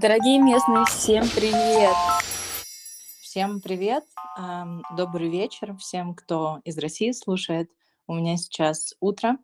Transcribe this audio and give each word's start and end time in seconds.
Дорогие 0.00 0.38
местные, 0.38 0.84
всем 0.84 1.24
привет! 1.34 1.92
Всем 3.20 3.60
привет, 3.60 4.04
добрый 4.96 5.28
вечер 5.28 5.76
всем, 5.76 6.14
кто 6.14 6.60
из 6.62 6.78
России 6.78 7.10
слушает. 7.10 7.68
У 8.06 8.14
меня 8.14 8.36
сейчас 8.36 8.94
утро. 9.00 9.38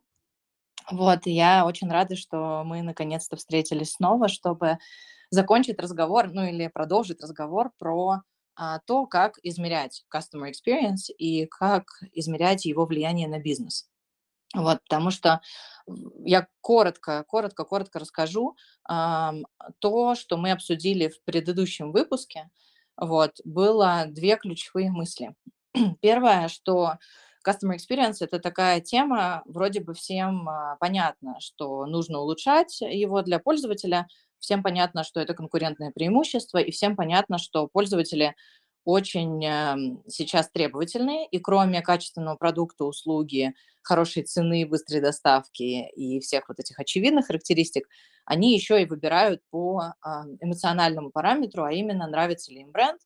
Вот, 0.89 1.27
и 1.27 1.31
я 1.31 1.65
очень 1.65 1.91
рада, 1.91 2.15
что 2.15 2.63
мы 2.65 2.83
наконец-то 2.83 3.35
встретились 3.35 3.95
снова, 3.95 4.29
чтобы 4.29 4.77
закончить 5.29 5.77
разговор, 5.77 6.29
ну 6.31 6.45
или 6.45 6.67
продолжить 6.67 7.21
разговор 7.21 7.71
про 7.77 8.21
а, 8.55 8.79
то, 8.87 9.07
как 9.07 9.37
измерять 9.43 10.05
customer 10.09 10.49
experience 10.49 11.11
и 11.17 11.47
как 11.47 11.83
измерять 12.13 12.63
его 12.63 12.85
влияние 12.85 13.27
на 13.27 13.39
бизнес. 13.39 13.89
Вот, 14.53 14.79
потому 14.83 15.11
что 15.11 15.41
я 16.23 16.47
коротко, 16.61 17.23
коротко, 17.27 17.65
коротко 17.65 17.99
расскажу 17.99 18.55
э, 18.89 19.31
то, 19.79 20.15
что 20.15 20.37
мы 20.37 20.51
обсудили 20.51 21.09
в 21.09 21.21
предыдущем 21.23 21.91
выпуске. 21.91 22.49
Вот, 22.97 23.39
было 23.43 24.05
две 24.07 24.37
ключевые 24.37 24.91
мысли. 24.91 25.35
Первое, 26.01 26.47
что 26.47 26.93
Customer 27.45 27.75
Experience– 27.75 28.17
это 28.21 28.39
такая 28.39 28.81
тема, 28.81 29.43
вроде 29.45 29.81
бы 29.81 29.93
всем 29.93 30.49
э, 30.49 30.77
понятно, 30.79 31.35
что 31.39 31.85
нужно 31.85 32.19
улучшать 32.19 32.81
его 32.81 33.21
для 33.21 33.39
пользователя, 33.39 34.07
всем 34.39 34.63
понятно, 34.63 35.03
что 35.03 35.19
это 35.19 35.33
конкурентное 35.33 35.91
преимущество, 35.91 36.57
и 36.57 36.71
всем 36.71 36.95
понятно, 36.95 37.37
что 37.37 37.67
пользователи 37.67 38.35
очень 38.85 39.43
эм, 39.45 40.03
сейчас 40.07 40.49
требовательные, 40.49 41.27
и 41.27 41.39
кроме 41.39 41.81
качественного 41.81 42.35
продукта, 42.37 42.85
услуги, 42.85 43.53
хорошей 43.81 44.23
цены, 44.23 44.65
быстрой 44.65 45.01
доставки 45.01 45.89
и 45.89 46.19
всех 46.19 46.47
вот 46.49 46.59
этих 46.59 46.79
очевидных 46.79 47.27
характеристик, 47.27 47.87
они 48.25 48.53
еще 48.53 48.81
и 48.81 48.85
выбирают 48.85 49.41
по 49.51 49.93
эмоциональному 50.41 51.11
параметру, 51.11 51.63
а 51.63 51.71
именно 51.71 52.07
нравится 52.07 52.51
ли 52.51 52.61
им 52.61 52.71
бренд, 52.71 52.99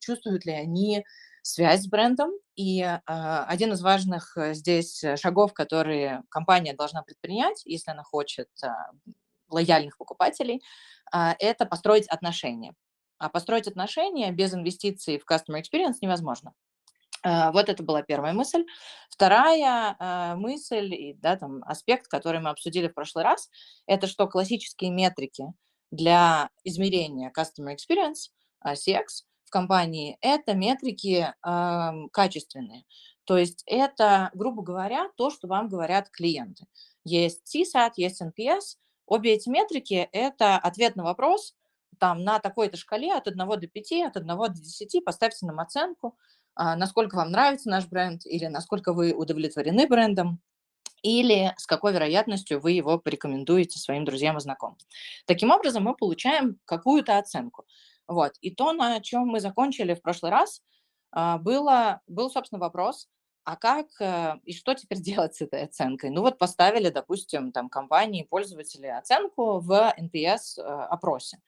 чувствуют 0.00 0.46
ли 0.46 0.52
они 0.52 1.04
связь 1.42 1.82
с 1.82 1.88
брендом. 1.88 2.30
И 2.54 2.82
один 3.04 3.72
из 3.74 3.82
важных 3.82 4.36
э, 4.38 4.54
здесь 4.54 5.04
шагов, 5.16 5.52
которые 5.52 6.22
компания 6.30 6.72
должна 6.72 7.02
предпринять, 7.02 7.62
если 7.66 7.90
она 7.90 8.02
хочет 8.02 8.48
лояльных 9.48 9.96
покупателей, 9.98 10.62
это 11.12 11.66
построить 11.66 12.08
отношения. 12.08 12.74
А 13.18 13.28
построить 13.28 13.66
отношения 13.66 14.30
без 14.30 14.54
инвестиций 14.54 15.18
в 15.18 15.30
customer 15.30 15.60
experience 15.60 15.96
невозможно. 16.00 16.52
А, 17.22 17.50
вот 17.50 17.68
это 17.68 17.82
была 17.82 18.02
первая 18.02 18.32
мысль. 18.32 18.64
Вторая 19.10 19.96
э, 19.98 20.34
мысль, 20.36 20.94
и, 20.94 21.14
да, 21.14 21.36
там, 21.36 21.62
аспект, 21.64 22.08
который 22.08 22.40
мы 22.40 22.50
обсудили 22.50 22.88
в 22.88 22.94
прошлый 22.94 23.24
раз, 23.24 23.50
это 23.86 24.06
что 24.06 24.26
классические 24.26 24.90
метрики 24.90 25.46
для 25.90 26.50
измерения 26.62 27.32
customer 27.36 27.74
experience, 27.74 28.30
э, 28.64 28.74
CX, 28.74 29.24
в 29.44 29.50
компании, 29.50 30.18
это 30.20 30.54
метрики 30.54 31.26
э, 31.26 31.92
качественные. 32.12 32.84
То 33.24 33.38
есть 33.38 33.62
это, 33.66 34.30
грубо 34.34 34.62
говоря, 34.62 35.08
то, 35.16 35.30
что 35.30 35.48
вам 35.48 35.68
говорят 35.68 36.10
клиенты. 36.10 36.66
Есть 37.04 37.42
CSAT, 37.52 37.92
есть 37.96 38.22
NPS. 38.22 38.76
Обе 39.06 39.34
эти 39.34 39.48
метрики– 39.48 40.08
это 40.12 40.56
ответ 40.58 40.96
на 40.96 41.04
вопрос– 41.04 41.54
там 41.98 42.22
на 42.24 42.38
такой-то 42.38 42.76
шкале 42.76 43.14
от 43.14 43.26
1 43.28 43.38
до 43.38 43.66
5, 43.66 43.92
от 44.06 44.16
1 44.16 44.26
до 44.26 44.48
10 44.48 45.04
поставьте 45.04 45.46
нам 45.46 45.60
оценку, 45.60 46.16
а, 46.54 46.76
насколько 46.76 47.16
вам 47.16 47.30
нравится 47.30 47.68
наш 47.68 47.86
бренд 47.86 48.24
или 48.26 48.46
насколько 48.46 48.92
вы 48.92 49.12
удовлетворены 49.12 49.86
брендом 49.86 50.40
или 51.02 51.54
с 51.56 51.66
какой 51.66 51.92
вероятностью 51.92 52.60
вы 52.60 52.72
его 52.72 52.98
порекомендуете 52.98 53.78
своим 53.78 54.04
друзьям 54.04 54.38
и 54.38 54.40
знакомым. 54.40 54.78
Таким 55.26 55.50
образом, 55.50 55.84
мы 55.84 55.94
получаем 55.94 56.58
какую-то 56.64 57.18
оценку. 57.18 57.66
Вот. 58.08 58.32
И 58.40 58.50
то, 58.50 58.72
на 58.72 59.00
чем 59.00 59.26
мы 59.26 59.40
закончили 59.40 59.94
в 59.94 60.02
прошлый 60.02 60.32
раз, 60.32 60.62
а, 61.12 61.38
было, 61.38 62.00
был, 62.06 62.30
собственно, 62.30 62.60
вопрос, 62.60 63.08
а 63.46 63.54
как 63.54 63.86
э, 64.00 64.34
и 64.42 64.52
что 64.52 64.74
теперь 64.74 64.98
делать 65.00 65.36
с 65.36 65.40
этой 65.40 65.62
оценкой? 65.62 66.10
Ну 66.10 66.20
вот 66.22 66.36
поставили, 66.36 66.90
допустим, 66.90 67.52
там 67.52 67.68
компании, 67.68 68.26
пользователи 68.28 68.88
оценку 68.88 69.60
в 69.60 69.94
NPS-опросе. 69.96 71.38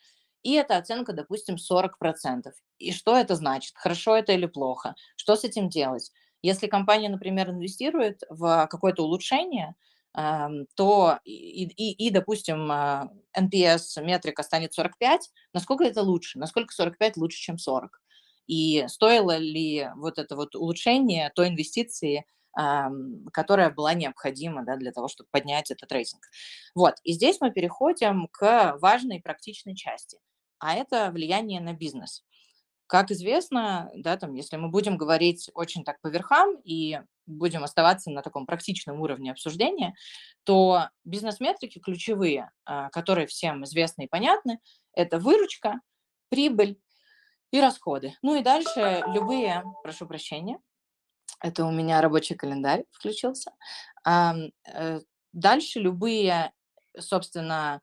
Э, 0.44 0.48
и 0.48 0.52
эта 0.54 0.76
оценка, 0.76 1.12
допустим, 1.12 1.56
40%. 1.58 2.54
И 2.78 2.92
что 2.92 3.16
это 3.16 3.34
значит? 3.34 3.72
Хорошо 3.76 4.16
это 4.16 4.32
или 4.32 4.46
плохо? 4.46 4.94
Что 5.16 5.36
с 5.36 5.44
этим 5.44 5.68
делать? 5.68 6.10
Если 6.42 6.66
компания, 6.68 7.08
например, 7.08 7.50
инвестирует 7.50 8.22
в 8.28 8.66
какое-то 8.70 9.02
улучшение, 9.04 9.74
эм, 10.16 10.66
то 10.76 11.18
и, 11.24 11.64
и, 11.64 12.06
и, 12.06 12.10
допустим, 12.10 12.70
NPS 13.36 14.02
метрика 14.02 14.42
станет 14.42 14.72
45, 14.74 15.30
насколько 15.52 15.84
это 15.84 16.02
лучше? 16.02 16.38
Насколько 16.38 16.72
45 16.74 17.16
лучше, 17.16 17.38
чем 17.38 17.58
40? 17.58 18.00
И 18.46 18.84
стоило 18.88 19.36
ли 19.36 19.88
вот 19.96 20.18
это 20.18 20.36
вот 20.36 20.54
улучшение 20.54 21.30
той 21.34 21.48
инвестиции, 21.48 22.24
которая 23.32 23.70
была 23.70 23.94
необходима 23.94 24.64
да, 24.64 24.76
для 24.76 24.90
того, 24.92 25.08
чтобы 25.08 25.28
поднять 25.30 25.70
этот 25.70 25.92
рейтинг. 25.92 26.22
Вот, 26.74 26.94
и 27.04 27.12
здесь 27.12 27.40
мы 27.40 27.52
переходим 27.52 28.26
к 28.32 28.76
важной 28.80 29.20
практичной 29.20 29.76
части, 29.76 30.18
а 30.58 30.74
это 30.74 31.10
влияние 31.10 31.60
на 31.60 31.72
бизнес. 31.72 32.24
Как 32.86 33.10
известно, 33.10 33.90
да, 33.94 34.16
там, 34.16 34.34
если 34.34 34.56
мы 34.56 34.70
будем 34.70 34.96
говорить 34.96 35.50
очень 35.54 35.84
так 35.84 36.00
по 36.00 36.08
верхам 36.08 36.56
и 36.64 37.00
будем 37.26 37.62
оставаться 37.62 38.10
на 38.10 38.22
таком 38.22 38.46
практичном 38.46 39.00
уровне 39.00 39.30
обсуждения, 39.30 39.94
то 40.44 40.88
бизнес-метрики 41.04 41.80
ключевые, 41.80 42.50
а, 42.64 42.88
которые 42.88 43.26
всем 43.26 43.64
известны 43.64 44.04
и 44.04 44.08
понятны, 44.08 44.58
это 44.94 45.18
выручка, 45.18 45.80
прибыль 46.30 46.80
и 47.50 47.60
расходы. 47.60 48.14
Ну 48.22 48.36
и 48.36 48.42
дальше 48.42 49.02
любые, 49.08 49.64
прошу 49.82 50.06
прощения, 50.06 50.58
это 51.40 51.64
у 51.64 51.70
меня 51.70 52.00
рабочий 52.00 52.34
календарь 52.34 52.84
включился. 52.90 53.52
Э, 54.06 55.00
дальше 55.32 55.78
любые, 55.78 56.52
собственно, 56.98 57.80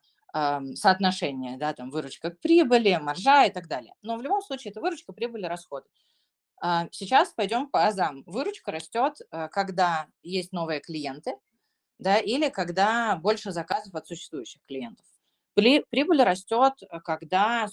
соотношения, 0.75 1.57
да, 1.57 1.73
там 1.73 1.89
выручка 1.89 2.31
к 2.31 2.39
прибыли, 2.41 2.97
маржа 3.01 3.45
и 3.45 3.51
так 3.51 3.67
далее. 3.67 3.93
Но 4.01 4.17
в 4.17 4.21
любом 4.21 4.41
случае 4.41 4.71
это 4.71 4.81
выручка, 4.81 5.13
прибыль 5.13 5.47
расходы. 5.47 5.87
А, 6.61 6.87
сейчас 6.91 7.33
пойдем 7.33 7.67
по 7.69 7.85
азам. 7.85 8.23
Выручка 8.25 8.71
растет, 8.71 9.19
э, 9.31 9.49
когда 9.49 10.07
есть 10.23 10.51
новые 10.51 10.79
клиенты, 10.79 11.35
да, 11.99 12.17
или 12.17 12.49
когда 12.49 13.15
больше 13.17 13.51
заказов 13.51 13.93
от 13.95 14.07
существующих 14.07 14.61
клиентов. 14.67 15.05
Прибыль 15.53 16.23
растет, 16.23 16.73
э, 16.81 16.99
когда 17.01 17.67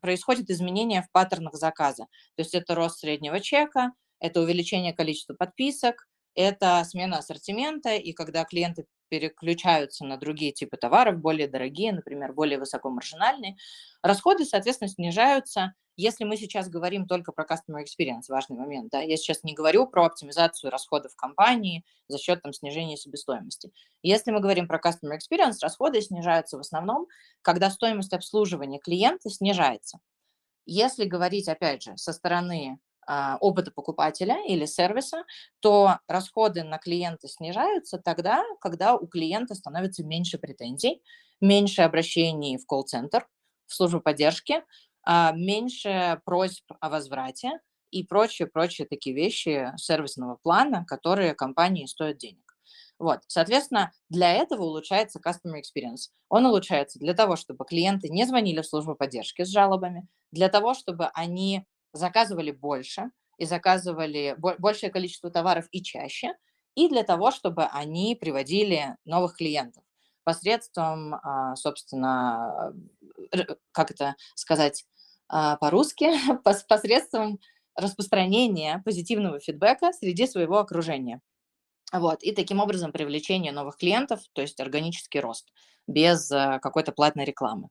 происходит 0.00 0.50
изменение 0.50 1.02
в 1.02 1.10
паттернах 1.12 1.54
заказа. 1.54 2.04
То 2.34 2.42
есть 2.42 2.54
это 2.54 2.74
рост 2.74 2.98
среднего 3.00 3.40
чека, 3.40 3.92
это 4.18 4.40
увеличение 4.40 4.92
количества 4.92 5.34
подписок, 5.34 6.08
это 6.34 6.82
смена 6.84 7.18
ассортимента, 7.18 7.94
и 7.94 8.12
когда 8.12 8.44
клиенты 8.44 8.86
переключаются 9.08 10.04
на 10.04 10.16
другие 10.16 10.52
типы 10.52 10.76
товаров, 10.76 11.18
более 11.18 11.48
дорогие, 11.48 11.92
например, 11.92 12.32
более 12.32 12.58
высокомаржинальные, 12.58 13.56
расходы, 14.02 14.44
соответственно, 14.44 14.88
снижаются. 14.88 15.74
Если 15.96 16.24
мы 16.24 16.36
сейчас 16.36 16.68
говорим 16.68 17.06
только 17.06 17.32
про 17.32 17.44
customer 17.44 17.82
experience, 17.82 18.24
важный 18.28 18.56
момент, 18.58 18.90
да, 18.90 19.00
я 19.00 19.16
сейчас 19.16 19.42
не 19.44 19.54
говорю 19.54 19.86
про 19.86 20.04
оптимизацию 20.06 20.70
расходов 20.70 21.16
компании 21.16 21.84
за 22.08 22.18
счет 22.18 22.42
там, 22.42 22.52
снижения 22.52 22.96
себестоимости. 22.98 23.72
Если 24.02 24.30
мы 24.30 24.40
говорим 24.40 24.68
про 24.68 24.78
customer 24.78 25.16
experience, 25.16 25.56
расходы 25.62 26.02
снижаются 26.02 26.58
в 26.58 26.60
основном, 26.60 27.06
когда 27.42 27.70
стоимость 27.70 28.12
обслуживания 28.12 28.78
клиента 28.78 29.30
снижается. 29.30 30.00
Если 30.66 31.04
говорить, 31.04 31.48
опять 31.48 31.82
же, 31.82 31.96
со 31.96 32.12
стороны 32.12 32.78
опыта 33.40 33.70
покупателя 33.70 34.38
или 34.46 34.64
сервиса, 34.66 35.24
то 35.60 35.98
расходы 36.08 36.64
на 36.64 36.78
клиента 36.78 37.28
снижаются 37.28 37.98
тогда, 37.98 38.44
когда 38.60 38.96
у 38.96 39.06
клиента 39.06 39.54
становится 39.54 40.04
меньше 40.04 40.38
претензий, 40.38 41.02
меньше 41.40 41.82
обращений 41.82 42.56
в 42.58 42.66
колл-центр, 42.66 43.26
в 43.66 43.74
службу 43.74 44.00
поддержки, 44.00 44.62
а, 45.02 45.32
меньше 45.32 46.20
просьб 46.24 46.64
о 46.80 46.88
возврате 46.88 47.60
и 47.90 48.02
прочие-прочие 48.04 48.86
такие 48.86 49.14
вещи 49.14 49.72
сервисного 49.76 50.36
плана, 50.42 50.84
которые 50.84 51.34
компании 51.34 51.86
стоят 51.86 52.18
денег. 52.18 52.42
Вот, 52.98 53.20
соответственно, 53.26 53.92
для 54.08 54.32
этого 54.32 54.62
улучшается 54.62 55.20
customer 55.20 55.60
experience. 55.60 56.10
Он 56.28 56.46
улучшается 56.46 56.98
для 56.98 57.14
того, 57.14 57.36
чтобы 57.36 57.64
клиенты 57.64 58.08
не 58.08 58.24
звонили 58.24 58.62
в 58.62 58.66
службу 58.66 58.94
поддержки 58.94 59.44
с 59.44 59.48
жалобами, 59.48 60.08
для 60.32 60.48
того, 60.48 60.74
чтобы 60.74 61.08
они 61.14 61.66
заказывали 61.96 62.50
больше 62.50 63.10
и 63.38 63.44
заказывали 63.44 64.36
большее 64.38 64.90
количество 64.90 65.30
товаров 65.30 65.66
и 65.70 65.82
чаще, 65.82 66.34
и 66.74 66.88
для 66.88 67.02
того, 67.02 67.30
чтобы 67.30 67.64
они 67.64 68.16
приводили 68.16 68.96
новых 69.04 69.36
клиентов 69.36 69.82
посредством, 70.24 71.14
а, 71.14 71.54
собственно, 71.54 72.74
как 73.72 73.92
это 73.92 74.16
сказать 74.34 74.84
а, 75.28 75.56
по-русски, 75.56 76.10
посредством 76.68 77.38
распространения 77.76 78.82
позитивного 78.84 79.38
фидбэка 79.38 79.92
среди 79.92 80.26
своего 80.26 80.58
окружения. 80.58 81.20
Вот, 81.92 82.22
и 82.24 82.32
таким 82.32 82.58
образом 82.58 82.90
привлечение 82.90 83.52
новых 83.52 83.76
клиентов, 83.76 84.20
то 84.32 84.42
есть 84.42 84.58
органический 84.58 85.20
рост 85.20 85.52
без 85.86 86.30
а, 86.32 86.58
какой-то 86.58 86.90
платной 86.90 87.24
рекламы. 87.24 87.68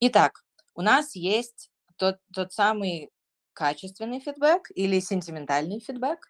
Итак, 0.00 0.44
у 0.74 0.82
нас 0.82 1.14
есть 1.14 1.70
тот, 1.96 2.16
тот 2.32 2.52
самый 2.52 3.10
качественный 3.56 4.20
фидбэк 4.20 4.70
или 4.74 5.00
сентиментальный 5.00 5.80
фидбэк, 5.80 6.28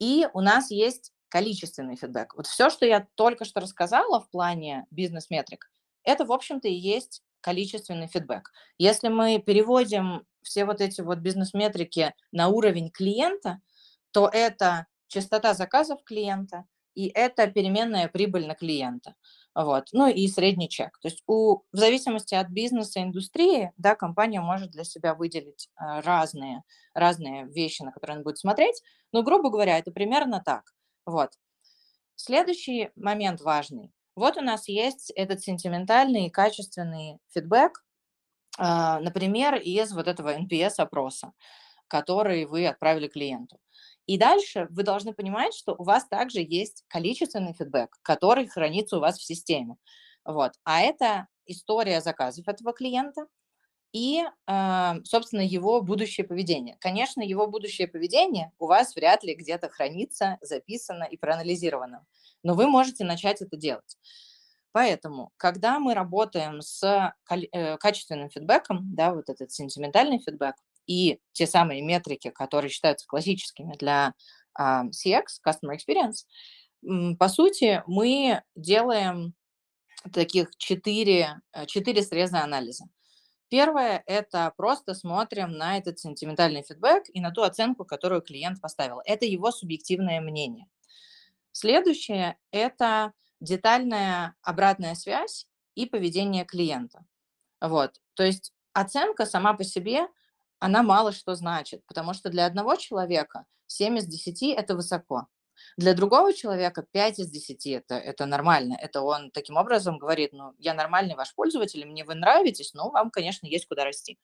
и 0.00 0.26
у 0.34 0.40
нас 0.40 0.70
есть 0.70 1.12
количественный 1.28 1.96
фидбэк. 1.96 2.34
Вот 2.34 2.46
все, 2.46 2.68
что 2.68 2.84
я 2.84 3.06
только 3.14 3.44
что 3.44 3.60
рассказала 3.60 4.20
в 4.20 4.28
плане 4.28 4.86
бизнес-метрик, 4.90 5.70
это, 6.02 6.24
в 6.26 6.32
общем-то, 6.32 6.68
и 6.68 6.74
есть 6.74 7.22
количественный 7.40 8.08
фидбэк. 8.08 8.50
Если 8.76 9.08
мы 9.08 9.38
переводим 9.38 10.26
все 10.42 10.64
вот 10.64 10.80
эти 10.80 11.00
вот 11.00 11.18
бизнес-метрики 11.18 12.14
на 12.32 12.48
уровень 12.48 12.90
клиента, 12.90 13.60
то 14.10 14.28
это 14.30 14.86
частота 15.06 15.54
заказов 15.54 16.02
клиента 16.04 16.64
и 16.94 17.08
это 17.08 17.46
переменная 17.46 18.08
прибыль 18.08 18.46
на 18.46 18.54
клиента. 18.54 19.14
Вот. 19.54 19.88
Ну 19.92 20.08
и 20.08 20.26
средний 20.26 20.68
чек. 20.68 20.98
То 21.00 21.08
есть 21.08 21.22
у, 21.26 21.58
в 21.72 21.76
зависимости 21.76 22.34
от 22.34 22.48
бизнеса, 22.48 23.02
индустрии, 23.02 23.72
да, 23.76 23.94
компания 23.94 24.40
может 24.40 24.70
для 24.70 24.84
себя 24.84 25.14
выделить 25.14 25.68
э, 25.78 26.00
разные, 26.00 26.62
разные 26.92 27.46
вещи, 27.46 27.82
на 27.82 27.92
которые 27.92 28.14
она 28.14 28.24
будет 28.24 28.38
смотреть. 28.38 28.82
Но, 29.12 29.22
грубо 29.22 29.50
говоря, 29.50 29.78
это 29.78 29.92
примерно 29.92 30.42
так. 30.44 30.72
Вот. 31.06 31.30
Следующий 32.16 32.90
момент 32.96 33.40
важный. 33.40 33.92
Вот 34.16 34.36
у 34.36 34.40
нас 34.40 34.68
есть 34.68 35.10
этот 35.10 35.40
сентиментальный 35.40 36.26
и 36.26 36.30
качественный 36.30 37.18
фидбэк, 37.32 37.84
а, 38.58 39.00
например, 39.00 39.56
из 39.56 39.92
вот 39.92 40.06
этого 40.06 40.36
NPS-опроса, 40.38 41.32
который 41.88 42.44
вы 42.44 42.66
отправили 42.66 43.08
клиенту. 43.08 43.58
И 44.06 44.18
дальше 44.18 44.66
вы 44.70 44.82
должны 44.82 45.14
понимать, 45.14 45.54
что 45.54 45.74
у 45.74 45.84
вас 45.84 46.06
также 46.06 46.40
есть 46.40 46.84
количественный 46.88 47.54
фидбэк, 47.54 47.98
который 48.02 48.46
хранится 48.46 48.98
у 48.98 49.00
вас 49.00 49.18
в 49.18 49.24
системе. 49.24 49.76
Вот. 50.24 50.52
А 50.64 50.80
это 50.80 51.28
история 51.46 52.00
заказов 52.00 52.48
этого 52.48 52.72
клиента 52.72 53.26
и, 53.92 54.24
а, 54.46 54.96
собственно, 55.04 55.40
его 55.42 55.80
будущее 55.80 56.26
поведение. 56.26 56.76
Конечно, 56.80 57.22
его 57.22 57.46
будущее 57.46 57.88
поведение 57.88 58.52
у 58.58 58.66
вас 58.66 58.96
вряд 58.96 59.22
ли 59.22 59.34
где-то 59.34 59.68
хранится, 59.70 60.38
записано 60.42 61.04
и 61.04 61.16
проанализировано, 61.16 62.04
но 62.42 62.54
вы 62.54 62.66
можете 62.66 63.04
начать 63.04 63.40
это 63.40 63.56
делать. 63.56 63.96
Поэтому, 64.72 65.30
когда 65.36 65.78
мы 65.78 65.94
работаем 65.94 66.60
с 66.60 67.14
э, 67.30 67.76
качественным 67.78 68.28
фидбэком, 68.28 68.94
да, 68.96 69.14
вот 69.14 69.30
этот 69.30 69.52
сентиментальный 69.52 70.18
фидбэк, 70.18 70.56
и 70.86 71.20
те 71.32 71.46
самые 71.46 71.82
метрики, 71.82 72.30
которые 72.30 72.70
считаются 72.70 73.06
классическими 73.06 73.74
для 73.76 74.14
uh, 74.58 74.88
CX, 74.90 75.24
Customer 75.46 75.76
Experience, 75.76 76.24
по 77.18 77.28
сути, 77.28 77.82
мы 77.86 78.42
делаем 78.54 79.34
таких 80.12 80.54
четыре, 80.58 81.40
э, 81.52 81.64
четыре 81.64 82.02
среза 82.02 82.42
анализа. 82.42 82.84
Первое– 83.48 84.02
это 84.06 84.52
просто 84.56 84.94
смотрим 84.94 85.52
на 85.52 85.78
этот 85.78 85.98
сентиментальный 85.98 86.62
фидбэк 86.62 87.04
и 87.12 87.20
на 87.20 87.30
ту 87.30 87.42
оценку, 87.42 87.84
которую 87.84 88.20
клиент 88.20 88.60
поставил. 88.60 89.00
Это 89.06 89.24
его 89.24 89.50
субъективное 89.50 90.20
мнение. 90.20 90.66
Следующее– 91.52 92.36
это 92.50 93.12
детальная 93.40 94.34
обратная 94.42 94.94
связь 94.94 95.46
и 95.74 95.86
поведение 95.86 96.44
клиента. 96.44 97.06
Вот. 97.60 98.00
То 98.14 98.24
есть 98.24 98.52
оценка 98.72 99.24
сама 99.24 99.54
по 99.54 99.64
себе– 99.64 100.06
она 100.58 100.82
мало 100.82 101.12
что 101.12 101.34
значит, 101.34 101.82
потому 101.86 102.14
что 102.14 102.30
для 102.30 102.46
одного 102.46 102.76
человека 102.76 103.44
7 103.66 103.98
из 103.98 104.06
10– 104.06 104.42
это 104.56 104.74
высоко. 104.74 105.26
Для 105.76 105.94
другого 105.94 106.32
человека 106.32 106.84
5 106.90 107.18
из 107.20 107.30
10 107.30 107.66
это, 107.66 107.94
это 107.94 108.26
нормально. 108.26 108.76
Это 108.80 109.02
он 109.02 109.30
таким 109.30 109.56
образом 109.56 109.98
говорит, 109.98 110.32
ну, 110.32 110.54
я 110.58 110.74
нормальный 110.74 111.14
ваш 111.14 111.34
пользователь, 111.34 111.84
мне 111.86 112.04
вы 112.04 112.14
нравитесь, 112.14 112.74
но 112.74 112.90
вам, 112.90 113.10
конечно, 113.10 113.46
есть 113.46 113.66
куда 113.66 113.84
расти. 113.84 114.18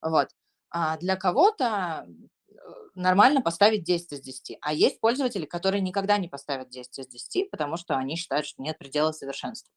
Вот. 0.00 0.28
А 0.70 0.96
для 0.98 1.16
кого-то 1.16 2.06
э, 2.06 2.54
нормально 2.94 3.40
поставить 3.40 3.84
10 3.84 4.12
из 4.12 4.20
10. 4.20 4.58
А 4.60 4.72
есть 4.72 5.00
пользователи, 5.00 5.46
которые 5.46 5.80
никогда 5.80 6.18
не 6.18 6.28
поставят 6.28 6.68
10 6.70 6.98
из 6.98 7.06
10, 7.06 7.50
потому 7.50 7.76
что 7.76 7.96
они 7.96 8.16
считают, 8.16 8.46
что 8.46 8.62
нет 8.62 8.78
предела 8.78 9.12
совершенства. 9.12 9.72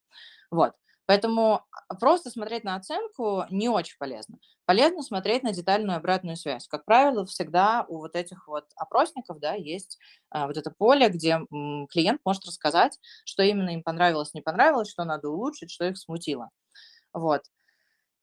Вот. 0.52 0.74
Поэтому 1.10 1.64
а, 1.88 1.96
просто 1.96 2.30
смотреть 2.30 2.64
на 2.64 2.76
оценку 2.76 3.46
не 3.50 3.68
очень 3.68 3.96
полезно. 3.98 4.38
Полезно 4.66 5.02
смотреть 5.02 5.42
на 5.42 5.54
детальную 5.54 5.98
обратную 5.98 6.38
связь. 6.38 6.68
Как 6.68 6.86
правило, 6.86 7.26
всегда 7.26 7.84
у 7.88 7.98
вот 7.98 8.16
этих 8.16 8.48
вот 8.48 8.66
опросников 8.76 9.40
да, 9.40 9.56
есть 9.56 9.98
а, 10.30 10.46
вот 10.46 10.56
это 10.56 10.70
поле, 10.70 11.10
где 11.10 11.40
м, 11.52 11.88
клиент 11.88 12.22
может 12.24 12.46
рассказать, 12.46 13.00
что 13.26 13.42
именно 13.42 13.72
им 13.72 13.82
понравилось, 13.82 14.36
не 14.36 14.42
понравилось, 14.42 14.92
что 14.92 15.04
надо 15.04 15.30
улучшить, 15.30 15.72
что 15.72 15.86
их 15.86 15.98
смутило. 15.98 16.52
Вот. 17.14 17.42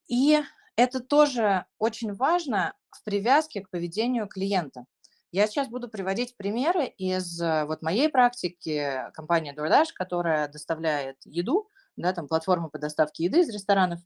И 0.07 0.39
это 0.75 0.99
тоже 0.99 1.65
очень 1.79 2.13
важно 2.13 2.73
в 2.91 3.03
привязке 3.03 3.61
к 3.61 3.69
поведению 3.69 4.27
клиента. 4.27 4.85
Я 5.31 5.47
сейчас 5.47 5.67
буду 5.67 5.89
приводить 5.89 6.37
примеры 6.37 6.85
из 6.87 7.41
э, 7.41 7.65
вот 7.65 7.81
моей 7.81 8.07
практики 8.09 9.11
компании 9.13 9.53
DoorDash, 9.53 9.89
которая 9.93 10.47
доставляет 10.47 11.17
еду 11.25 11.69
да, 11.97 12.13
там 12.13 12.27
платформа 12.27 12.69
по 12.69 12.79
доставке 12.79 13.25
еды 13.25 13.41
из 13.41 13.49
ресторанов, 13.49 13.99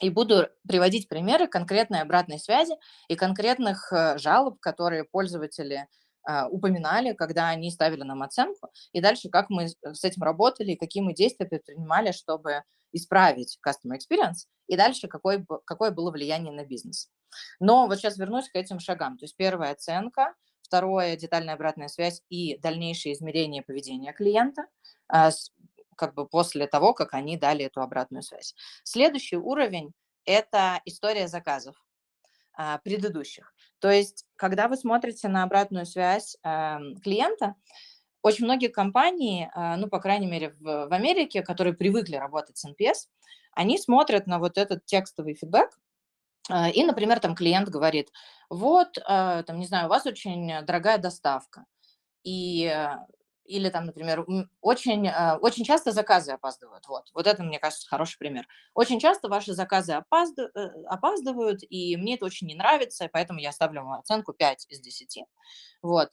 и 0.00 0.10
буду 0.10 0.48
приводить 0.66 1.08
примеры 1.08 1.46
конкретной 1.46 2.00
обратной 2.00 2.38
связи 2.38 2.74
и 3.08 3.16
конкретных 3.16 3.92
э, 3.92 4.18
жалоб, 4.18 4.58
которые 4.60 5.04
пользователи 5.04 5.88
а, 6.26 6.48
упоминали, 6.48 7.12
когда 7.12 7.48
они 7.48 7.70
ставили 7.70 8.02
нам 8.02 8.22
оценку, 8.22 8.70
и 8.92 9.00
дальше 9.00 9.28
как 9.28 9.50
мы 9.50 9.68
с 9.68 10.04
этим 10.04 10.22
работали, 10.22 10.72
и 10.72 10.76
какие 10.76 11.02
мы 11.02 11.12
действия 11.12 11.46
предпринимали, 11.46 12.12
чтобы 12.12 12.62
исправить 12.92 13.58
customer 13.66 13.98
experience, 13.98 14.46
и 14.66 14.76
дальше 14.76 15.06
какое, 15.06 15.44
какое 15.66 15.90
было 15.90 16.10
влияние 16.10 16.52
на 16.52 16.64
бизнес. 16.64 17.10
Но 17.60 17.86
вот 17.86 17.98
сейчас 17.98 18.16
вернусь 18.16 18.48
к 18.48 18.56
этим 18.56 18.80
шагам. 18.80 19.18
То 19.18 19.24
есть 19.24 19.36
первая 19.36 19.72
оценка, 19.72 20.34
второе– 20.62 21.16
детальная 21.18 21.54
обратная 21.54 21.88
связь 21.88 22.22
и 22.30 22.58
дальнейшее 22.58 23.12
измерение 23.12 23.62
поведения 23.62 24.12
клиента, 24.14 24.66
а, 25.08 25.30
как 25.96 26.14
бы 26.14 26.26
после 26.26 26.66
того, 26.66 26.94
как 26.94 27.14
они 27.14 27.36
дали 27.36 27.64
эту 27.64 27.80
обратную 27.80 28.22
связь. 28.22 28.54
Следующий 28.82 29.36
уровень– 29.36 29.92
это 30.24 30.80
история 30.84 31.28
заказов 31.28 31.76
а, 32.56 32.78
предыдущих. 32.78 33.52
То 33.78 33.90
есть, 33.90 34.26
когда 34.36 34.68
вы 34.68 34.76
смотрите 34.76 35.28
на 35.28 35.42
обратную 35.42 35.86
связь 35.86 36.36
а, 36.42 36.78
клиента, 37.02 37.54
очень 38.24 38.46
многие 38.46 38.68
компании, 38.68 39.50
а, 39.54 39.76
ну, 39.76 39.86
по 39.86 40.00
крайней 40.00 40.26
мере, 40.26 40.56
в, 40.58 40.92
Америке, 40.94 41.42
которые 41.42 41.74
привыкли 41.74 42.16
работать 42.16 42.56
с 42.56 42.64
NPS, 42.66 43.08
они 43.52 43.78
смотрят 43.78 44.26
на 44.26 44.38
вот 44.38 44.56
этот 44.56 44.86
текстовый 44.86 45.34
фидбэк, 45.34 45.78
а, 46.48 46.70
и, 46.70 46.84
например, 46.84 47.20
там 47.20 47.34
клиент 47.34 47.68
говорит, 47.68 48.10
вот, 48.48 48.98
а, 49.06 49.42
там, 49.42 49.58
не 49.58 49.66
знаю, 49.66 49.86
у 49.86 49.90
вас 49.90 50.06
очень 50.06 50.64
дорогая 50.64 50.96
доставка, 50.96 51.66
и 52.22 52.74
или 53.44 53.68
там, 53.70 53.86
например, 53.86 54.24
очень, 54.60 55.08
а, 55.08 55.38
очень 55.40 55.64
часто 55.64 55.92
заказы 55.92 56.32
опаздывают. 56.32 56.86
Вот, 56.88 57.10
вот 57.14 57.26
это, 57.26 57.42
мне 57.42 57.58
кажется, 57.58 57.88
хороший 57.88 58.18
пример. 58.18 58.46
Очень 58.74 59.00
часто 59.00 59.28
ваши 59.28 59.52
заказы 59.54 59.92
опаздывают, 59.92 60.56
э, 60.56 60.84
опаздывают, 60.88 61.60
и 61.68 61.96
мне 61.96 62.14
это 62.16 62.24
очень 62.26 62.46
не 62.46 62.54
нравится, 62.54 63.08
поэтому 63.12 63.38
я 63.40 63.52
ставлю 63.52 63.88
оценку 63.92 64.32
5 64.32 64.66
из 64.68 64.80
10. 64.80 65.26
Вот. 65.82 66.10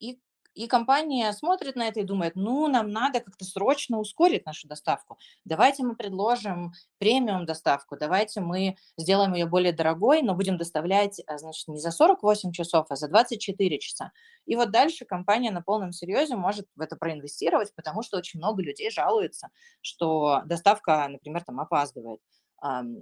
И 0.00 0.18
и 0.56 0.66
компания 0.68 1.30
смотрит 1.32 1.76
на 1.76 1.86
это 1.86 2.00
и 2.00 2.02
думает, 2.02 2.34
ну, 2.34 2.66
нам 2.66 2.88
надо 2.88 3.20
как-то 3.20 3.44
срочно 3.44 3.98
ускорить 3.98 4.46
нашу 4.46 4.66
доставку. 4.66 5.18
Давайте 5.44 5.82
мы 5.82 5.94
предложим 5.94 6.72
премиум 6.96 7.44
доставку, 7.44 7.98
давайте 7.98 8.40
мы 8.40 8.76
сделаем 8.96 9.34
ее 9.34 9.44
более 9.44 9.74
дорогой, 9.74 10.22
но 10.22 10.34
будем 10.34 10.56
доставлять, 10.56 11.20
а, 11.26 11.36
значит, 11.36 11.68
не 11.68 11.78
за 11.78 11.90
48 11.90 12.52
часов, 12.52 12.86
а 12.88 12.96
за 12.96 13.08
24 13.08 13.78
часа. 13.78 14.12
И 14.46 14.56
вот 14.56 14.70
дальше 14.70 15.04
компания 15.04 15.50
на 15.50 15.60
полном 15.60 15.92
серьезе 15.92 16.36
может 16.36 16.66
в 16.74 16.80
это 16.80 16.96
проинвестировать, 16.96 17.74
потому 17.74 18.02
что 18.02 18.16
очень 18.16 18.38
много 18.40 18.62
людей 18.62 18.90
жалуются, 18.90 19.50
что 19.82 20.40
доставка, 20.46 21.06
например, 21.06 21.44
там 21.44 21.60
опаздывает, 21.60 22.20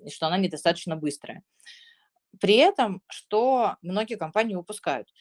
и 0.05 0.11
что 0.11 0.27
она 0.27 0.39
недостаточно 0.39 0.97
быстрая. 0.97 1.45
При 2.41 2.57
этом, 2.57 3.01
что 3.07 3.77
многие 3.81 4.17
компании 4.17 4.57
упускают– 4.57 5.07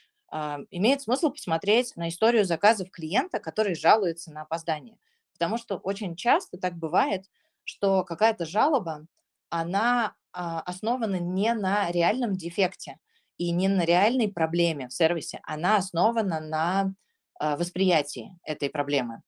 имеет 0.71 1.01
смысл 1.03 1.29
посмотреть 1.29 1.95
на 1.95 2.09
историю 2.09 2.43
заказов 2.43 2.89
клиента, 2.89 3.39
который 3.39 3.75
жалуется 3.75 4.31
на 4.31 4.41
опоздание. 4.41 4.97
Потому 5.33 5.57
что 5.57 5.77
очень 5.77 6.15
часто 6.15 6.57
так 6.57 6.75
бывает, 6.75 7.25
что 7.63 8.03
какая-то 8.03 8.45
жалоба, 8.45 9.05
она 9.49 10.15
а, 10.31 10.61
основана 10.61 11.17
не 11.17 11.53
на 11.53 11.91
реальном 11.91 12.35
дефекте 12.35 12.97
и 13.37 13.51
не 13.51 13.67
на 13.67 13.85
реальной 13.85 14.31
проблеме 14.31 14.87
в 14.87 14.93
сервисе, 14.93 15.39
она 15.43 15.77
основана 15.77 16.39
на 16.39 16.93
а, 17.39 17.55
восприятии 17.55 18.39
этой 18.43 18.69
проблемы. 18.69 19.21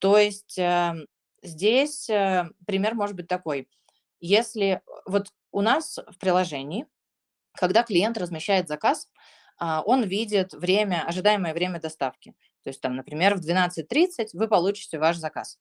То 0.00 0.18
есть 0.18 0.58
эм, 0.58 1.06
здесь 1.42 2.10
э, 2.10 2.50
пример 2.66 2.94
может 2.94 3.16
быть 3.16 3.28
такой. 3.28 3.68
Если 4.20 4.82
вот 5.06 5.32
у 5.50 5.62
нас 5.62 5.98
в 6.08 6.18
приложении, 6.18 6.86
когда 7.54 7.82
клиент 7.84 8.18
размещает 8.18 8.68
заказ, 8.68 9.08
а, 9.08 9.20
он 9.58 10.04
видит 10.04 10.52
время, 10.52 11.04
ожидаемое 11.06 11.54
время 11.54 11.80
доставки. 11.80 12.34
То 12.62 12.70
есть 12.70 12.80
там, 12.80 12.96
например, 12.96 13.36
в 13.36 13.40
12.30 13.40 14.28
вы 14.32 14.48
получите 14.48 14.98
ваш 14.98 15.16
заказ. 15.16 15.58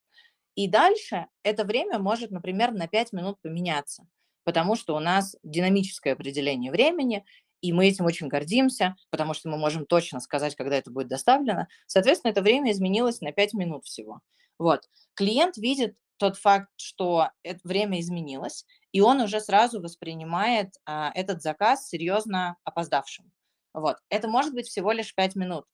И 0.56 0.68
дальше 0.68 1.28
это 1.44 1.64
время 1.66 2.00
может, 2.00 2.32
например, 2.32 2.72
на 2.72 2.88
5 2.88 3.14
минут 3.14 3.42
поменяться. 3.42 4.08
потому 4.46 4.76
что 4.76 4.96
у 4.96 5.00
нас 5.00 5.38
динамическое 5.44 6.14
определение 6.14 6.70
времени, 6.72 7.24
и 7.62 7.72
мы 7.72 7.88
этим 7.88 8.06
очень 8.06 8.28
гордимся, 8.28 8.96
потому 9.10 9.34
что 9.34 9.48
мы 9.50 9.58
можем 9.58 9.86
точно 9.86 10.20
сказать, 10.20 10.54
когда 10.56 10.76
это 10.76 10.92
будет 10.92 11.08
доставлено. 11.08 11.68
Соответственно, 11.88 12.32
это 12.32 12.42
время 12.42 12.72
изменилось 12.74 13.22
на 13.22 13.32
5 13.32 13.54
минут 13.54 13.86
всего. 13.86 14.20
Вот. 14.60 14.90
Клиент 15.14 15.56
видит 15.56 15.96
тот 16.18 16.38
факт, 16.38 16.70
что 16.76 17.30
это 17.42 17.60
время 17.64 18.02
изменилось, 18.02 18.66
и 18.92 19.00
он 19.00 19.22
уже 19.22 19.40
сразу 19.40 19.82
воспринимает 19.82 20.76
а, 20.86 21.12
этот 21.16 21.42
заказ 21.42 21.88
серьезно 21.88 22.58
опоздавшим. 22.66 23.32
Вот. 23.74 23.98
Это 24.10 24.28
может 24.28 24.54
быть 24.54 24.68
всего 24.68 24.92
лишь 24.92 25.14
5 25.16 25.36
минут. 25.36 25.66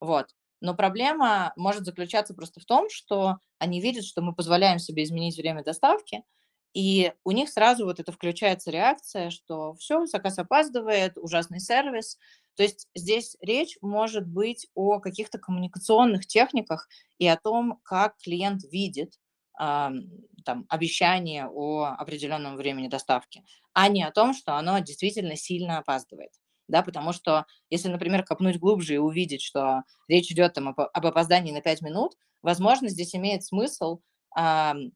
Вот. 0.00 0.28
Но 0.60 0.74
проблема 0.74 1.52
может 1.56 1.84
заключаться 1.84 2.34
просто 2.34 2.60
в 2.60 2.64
том, 2.64 2.88
что 2.90 3.38
они 3.58 3.80
видят, 3.80 4.04
что 4.04 4.22
мы 4.22 4.34
позволяем 4.34 4.78
себе 4.78 5.04
изменить 5.04 5.36
время 5.36 5.62
доставки, 5.62 6.24
и 6.74 7.12
у 7.24 7.30
них 7.30 7.48
сразу 7.48 7.86
вот 7.86 7.98
это 7.98 8.12
включается 8.12 8.70
реакция, 8.70 9.30
что 9.30 9.74
все, 9.74 10.06
заказ 10.06 10.38
опаздывает, 10.38 11.16
ужасный 11.16 11.60
сервис. 11.60 12.18
То 12.56 12.62
есть 12.62 12.88
здесь 12.94 13.36
речь 13.40 13.78
может 13.80 14.26
быть 14.26 14.66
о 14.74 15.00
каких-то 15.00 15.38
коммуникационных 15.38 16.26
техниках 16.26 16.88
и 17.18 17.26
о 17.26 17.36
том, 17.36 17.80
как 17.84 18.16
клиент 18.18 18.64
видит 18.70 19.14
э, 19.60 19.88
там, 20.44 20.66
обещание 20.68 21.46
о 21.46 21.94
определенном 21.98 22.56
времени 22.56 22.88
доставки, 22.88 23.44
а 23.72 23.88
не 23.88 24.04
о 24.04 24.12
том, 24.12 24.34
что 24.34 24.56
оно 24.56 24.78
действительно 24.80 25.36
сильно 25.36 25.78
опаздывает. 25.78 26.32
Да, 26.68 26.82
потому 26.82 27.12
что 27.12 27.46
если, 27.70 27.88
например, 27.88 28.24
копнуть 28.24 28.58
глубже 28.58 28.94
и 28.94 28.98
увидеть, 28.98 29.42
что 29.42 29.82
речь 30.06 30.30
идет 30.30 30.54
там, 30.54 30.68
об, 30.68 30.80
опоздании 30.80 31.52
на 31.52 31.62
5 31.62 31.82
минут, 31.82 32.14
возможно, 32.42 32.88
здесь 32.88 33.14
имеет 33.14 33.44
смысл 33.44 34.00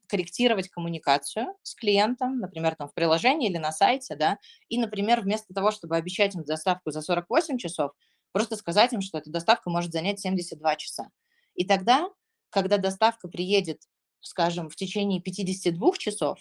корректировать 0.07 0.69
коммуникацию 0.69 1.47
с 1.63 1.75
клиентом, 1.75 2.39
например, 2.39 2.75
там 2.75 2.87
в 2.87 2.93
приложении 2.93 3.49
или 3.49 3.57
на 3.57 3.71
сайте, 3.71 4.15
да, 4.15 4.37
и, 4.69 4.77
например, 4.77 5.21
вместо 5.21 5.53
того, 5.53 5.71
чтобы 5.71 5.97
обещать 5.97 6.35
им 6.35 6.43
доставку 6.43 6.91
за 6.91 7.01
48 7.01 7.57
часов, 7.57 7.91
просто 8.31 8.55
сказать 8.55 8.93
им, 8.93 9.01
что 9.01 9.17
эта 9.17 9.31
доставка 9.31 9.69
может 9.69 9.91
занять 9.91 10.19
72 10.19 10.75
часа. 10.77 11.09
И 11.55 11.65
тогда, 11.65 12.09
когда 12.51 12.77
доставка 12.77 13.27
приедет, 13.27 13.81
скажем, 14.21 14.69
в 14.69 14.75
течение 14.75 15.19
52 15.19 15.97
часов, 15.97 16.39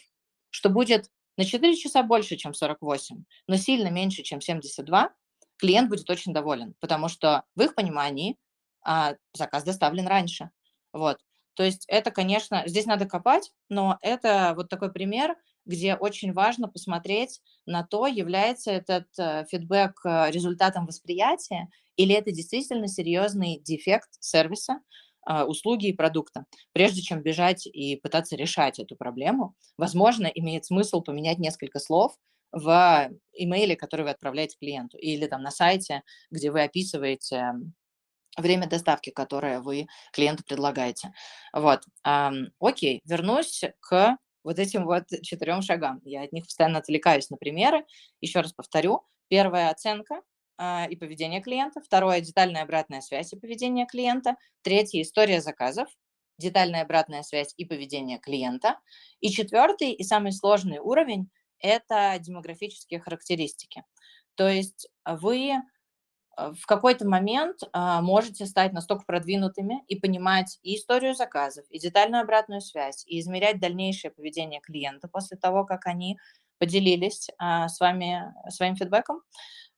что 0.51 0.69
будет 0.69 1.11
на 1.39 1.45
4 1.45 1.75
часа 1.77 2.03
больше, 2.03 2.37
чем 2.37 2.55
48, 2.55 3.25
но 3.49 3.57
сильно 3.57 3.89
меньше, 3.89 4.23
чем 4.23 4.41
72, 4.41 5.11
клиент 5.63 5.89
будет 5.89 6.11
очень 6.11 6.35
доволен, 6.35 6.75
потому 6.81 7.09
что 7.09 7.45
в 7.55 7.63
их 7.63 7.77
понимании 7.77 8.37
а, 8.85 9.15
заказ 9.33 9.63
доставлен 9.63 10.09
раньше. 10.09 10.51
Вот. 10.93 11.19
То 11.55 11.63
есть 11.63 11.85
это, 11.87 12.11
конечно, 12.11 12.65
здесь 12.67 12.85
надо 12.85 13.07
копать, 13.07 13.53
но 13.69 13.97
это 14.03 14.55
вот 14.57 14.69
такой 14.69 14.93
пример, 14.93 15.37
где 15.65 15.95
очень 15.95 16.33
важно 16.33 16.67
посмотреть 16.67 17.41
на 17.65 17.85
то, 17.85 18.09
является 18.09 18.73
этот 18.73 19.07
э, 19.17 19.45
фидбэк 19.49 19.93
э, 20.05 20.31
результатом 20.33 20.87
восприятия 20.87 21.69
или 21.97 22.13
это 22.13 22.33
действительно 22.33 22.89
серьезный 22.89 23.61
дефект 23.63 24.09
сервиса, 24.19 24.81
э, 25.29 25.45
услуги 25.45 25.87
и 25.87 25.93
продукта. 25.93 26.47
Прежде 26.73 27.03
чем 27.03 27.23
бежать 27.23 27.67
и 27.67 27.95
пытаться 27.95 28.35
решать 28.35 28.81
эту 28.81 28.97
проблему, 28.97 29.55
возможно, 29.79 30.27
имеет 30.27 30.65
смысл 30.65 31.03
поменять 31.03 31.39
несколько 31.39 31.79
слов 31.79 32.17
в 32.53 33.11
имейле, 33.33 33.77
который 33.77 34.03
вы 34.03 34.11
отправляете 34.11 34.57
клиенту, 34.59 34.99
или 34.99 35.27
там 35.27 35.43
на 35.43 35.51
сайте, 35.51 36.03
где 36.31 36.51
вы 36.51 36.63
описываете 36.63 37.55
время 38.37 38.67
доставки, 38.67 39.11
которое 39.11 39.61
вы 39.61 39.87
клиенту 40.13 40.45
предлагаете. 40.45 41.13
Вот. 41.53 41.83
Окей, 42.61 43.03
вернусь 43.05 43.63
к 43.81 44.17
вот 44.45 44.59
этим 44.59 44.85
вот 44.85 45.05
четырем 45.23 45.63
шагам. 45.63 46.01
Я 46.05 46.23
от 46.23 46.33
них 46.33 46.45
постоянно 46.45 46.79
отвлекаюсь 46.79 47.31
на 47.31 47.37
примеры. 47.37 47.85
Еще 48.21 48.41
раз 48.41 48.53
повторю. 48.53 49.03
Первая 49.29 49.71
оценка 49.71 50.21
а, 50.59 50.87
и 50.91 50.97
поведение 50.97 51.41
клиента. 51.41 51.81
Второе– 51.81 52.21
детальная 52.23 52.63
обратная 52.63 53.01
связь 53.01 53.33
и 53.33 53.39
поведение 53.39 53.87
клиента. 53.87 54.37
Третье– 54.63 55.01
история 55.03 55.41
заказов, 55.41 55.89
детальная 56.39 56.83
обратная 56.83 57.23
связь 57.23 57.55
и 57.57 57.65
поведение 57.65 58.19
клиента. 58.19 58.79
И 59.21 59.31
четвертый 59.31 59.93
и 59.93 60.03
самый 60.03 60.33
сложный 60.33 60.79
уровень– 60.79 61.31
это 61.63 62.17
демографические 62.21 63.01
характеристики. 63.01 63.85
То 64.35 64.49
есть 64.49 64.89
вы 65.05 65.63
Э, 66.37 66.53
в 66.53 66.67
какой-то 66.67 67.07
момент 67.07 67.61
а, 67.73 68.01
можете 68.01 68.47
стать 68.47 68.73
настолько 68.73 69.05
продвинутыми 69.05 69.85
и 69.89 69.99
понимать 69.99 70.59
и 70.63 70.77
историю 70.77 71.15
заказов, 71.15 71.65
и 71.71 71.79
детальную 71.79 72.23
обратную 72.23 72.61
связь, 72.61 73.05
и 73.07 73.21
измерять 73.21 73.61
дальнейшее 73.61 74.11
поведение 74.11 74.61
клиента 74.61 75.09
после 75.09 75.37
того, 75.37 75.65
как 75.65 75.87
они 75.87 76.19
поделились 76.59 77.29
а, 77.39 77.69
с 77.69 77.81
вами 77.81 78.33
своим 78.51 78.77
фидбэком. 78.77 79.21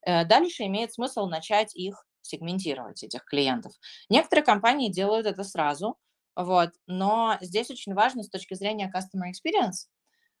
Э, 0.05 0.25
дальше 0.25 0.63
имеет 0.63 0.93
смысл 0.93 1.27
начать 1.27 1.75
их 1.75 2.05
сегментировать, 2.21 3.03
этих 3.03 3.23
клиентов. 3.25 3.73
Некоторые 4.09 4.43
компании 4.45 4.89
делают 4.91 5.27
это 5.27 5.43
сразу, 5.43 5.97
вот, 6.35 6.71
но 6.87 7.37
здесь 7.41 7.69
очень 7.69 7.93
важно 7.93 8.23
с 8.23 8.29
точки 8.29 8.55
зрения 8.55 8.91
customer 8.93 9.29
experience, 9.29 9.87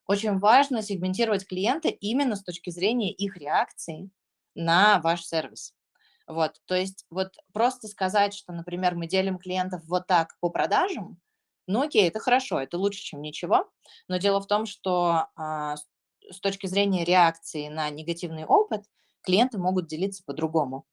очень 0.07 0.37
важно 0.37 0.81
сегментировать 0.81 1.47
клиента 1.47 1.89
именно 1.89 2.35
с 2.35 2.43
точки 2.43 2.69
зрения 2.69 3.11
их 3.11 3.37
реакции 3.37 4.09
на 4.53 4.99
ваш 4.99 5.23
сервис. 5.23 5.73
Вот, 6.27 6.59
то 6.65 6.75
есть 6.75 7.05
вот 7.09 7.35
просто 7.53 7.87
сказать, 7.87 8.33
что, 8.33 8.51
например, 8.51 8.95
мы 8.95 9.07
делим 9.07 9.37
клиентов 9.37 9.83
вот 9.85 10.07
так 10.07 10.35
по 10.39 10.49
продажам, 10.49 11.19
ну 11.67 11.81
окей, 11.81 12.07
это 12.07 12.19
хорошо, 12.19 12.59
это 12.59 12.77
лучше, 12.77 13.01
чем 13.01 13.21
ничего, 13.21 13.69
но 14.07 14.17
дело 14.17 14.39
в 14.39 14.47
том, 14.47 14.65
что 14.65 15.27
а, 15.35 15.75
с 16.29 16.39
точки 16.39 16.67
зрения 16.67 17.03
реакции 17.03 17.67
на 17.67 17.89
негативный 17.89 18.45
опыт 18.45 18.83
клиенты 19.21 19.57
могут 19.57 19.87
делиться 19.87 20.23
по-другому, 20.25 20.85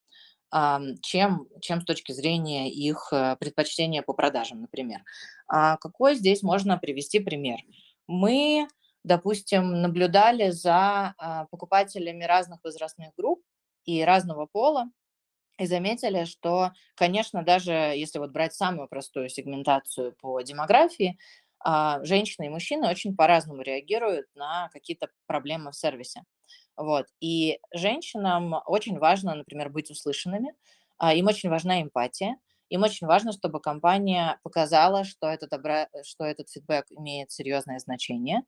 а, 0.51 0.81
чем, 1.03 1.47
чем 1.61 1.81
с 1.81 1.85
точки 1.85 2.13
зрения 2.13 2.71
их 2.71 3.09
а, 3.13 3.37
предпочтения 3.37 4.03
по 4.03 4.13
продажам, 4.13 4.61
например. 4.61 5.03
А 5.47 5.77
какой 5.79 6.15
здесь 6.15 6.43
можно 6.43 6.79
привести 6.79 7.21
пример? 7.21 7.61
Мы, 8.07 8.67
допустим, 9.05 9.83
наблюдали 9.83 10.51
за 10.51 11.15
а, 11.19 11.47
покупателями 11.47 12.25
разных 12.25 12.61
возрастных 12.65 13.11
групп 13.17 13.43
и 13.85 14.03
разного 14.05 14.47
пола, 14.47 14.91
и 15.59 15.67
заметили, 15.67 16.25
что, 16.25 16.73
конечно, 16.97 17.43
даже 17.45 17.73
если 17.73 18.19
вот 18.19 18.31
брать 18.33 18.55
самую 18.55 18.89
простую 18.89 19.29
сегментацию 19.29 20.15
по 20.21 20.41
демографии, 20.43 21.19
а, 21.61 22.03
женщины 22.05 22.47
и 22.47 22.49
мужчины 22.49 22.89
очень 22.89 23.15
по-разному 23.15 23.63
реагируют 23.63 24.27
на 24.35 24.69
какие-то 24.73 25.09
проблемы 25.27 25.71
в 25.71 25.77
сервисе. 25.77 26.25
Вот. 26.77 27.07
И 27.21 27.61
женщинам 27.73 28.55
очень 28.67 28.99
важно, 28.99 29.35
например, 29.35 29.69
быть 29.69 29.91
услышанными, 29.91 30.55
а, 30.99 31.15
им 31.15 31.27
очень 31.27 31.51
важна 31.51 31.83
эмпатия, 31.83 32.37
им 32.71 32.83
очень 32.83 33.07
важно, 33.07 33.33
чтобы 33.33 33.61
компания 33.61 34.41
показала, 34.43 35.05
что 35.05 35.29
этот, 35.29 35.53
обра... 35.53 35.89
что 36.05 36.25
этот 36.25 36.49
фидбэк 36.51 36.87
имеет 36.91 37.31
серьезное 37.31 37.79
значение, 37.79 38.43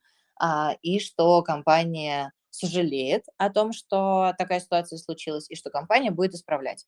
и 0.83 0.99
что 1.01 1.43
компания 1.43 2.33
сожалеет 2.51 3.25
о 3.39 3.51
том, 3.51 3.73
что 3.73 4.33
такая 4.39 4.61
ситуация 4.61 4.99
случилась, 4.99 5.47
и 5.51 5.57
что 5.57 5.71
компания 5.71 6.11
будет 6.11 6.35
исправлять. 6.35 6.87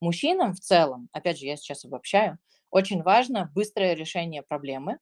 Мужчинам 0.00 0.54
в 0.54 0.60
целом, 0.60 1.08
опять 1.12 1.38
же, 1.38 1.46
я 1.46 1.56
сейчас 1.56 1.84
обобщаю, 1.84 2.38
очень 2.70 3.02
важно 3.02 3.50
быстрое 3.54 3.94
решение 3.94 4.42
проблемы, 4.42 4.98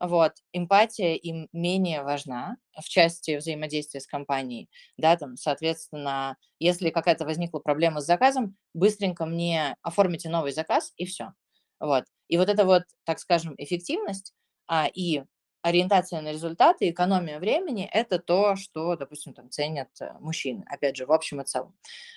вот, 0.00 0.32
эмпатия 0.52 1.14
им 1.14 1.48
менее 1.52 2.02
важна 2.04 2.56
в 2.80 2.84
части 2.88 3.36
взаимодействия 3.36 4.00
с 4.00 4.06
компанией, 4.06 4.68
да, 4.96 5.16
там, 5.16 5.36
соответственно, 5.36 6.36
если 6.60 6.90
какая-то 6.90 7.24
возникла 7.24 7.58
проблема 7.60 8.00
с 8.00 8.06
заказом, 8.06 8.56
быстренько 8.74 9.26
мне 9.26 9.76
оформите 9.82 10.28
новый 10.28 10.52
заказ, 10.52 10.92
и 10.96 11.04
все, 11.06 11.32
вот. 11.80 12.04
И 12.28 12.38
вот 12.38 12.48
эта 12.48 12.64
вот, 12.64 12.84
так 13.04 13.18
скажем, 13.18 13.54
эффективность 13.58 14.34
а, 14.68 14.86
и 14.92 15.24
ориентация 15.68 16.20
на 16.20 16.32
результаты, 16.32 16.90
экономия 16.90 17.38
времени– 17.38 17.88
это 17.92 18.18
то, 18.18 18.56
что, 18.56 18.96
допустим, 18.96 19.34
там 19.34 19.50
ценят 19.50 19.88
э, 20.00 20.12
мужчины, 20.20 20.64
опять 20.66 20.96
же, 20.96 21.06
в 21.06 21.12
общем 21.12 21.40
и 21.40 21.44
целом. 21.44 21.74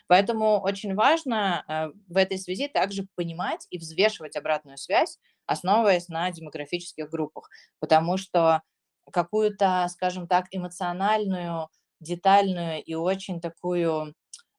Поэтому 0.07 0.59
очень 0.59 0.95
важно 0.95 1.63
э, 1.67 1.87
в 2.07 2.17
этой 2.17 2.37
связи 2.37 2.67
также 2.67 3.07
понимать 3.15 3.67
и 3.69 3.77
взвешивать 3.77 4.35
обратную 4.35 4.77
связь, 4.77 5.19
основываясь 5.45 6.07
на 6.07 6.31
демографических 6.31 7.09
группах, 7.09 7.49
потому 7.79 8.17
что 8.17 8.61
какую-то, 9.11 9.87
скажем 9.89 10.27
так, 10.27 10.45
эмоциональную, 10.51 11.69
детальную 11.99 12.83
и 12.83 12.93
очень 12.93 13.41
такую 13.41 14.13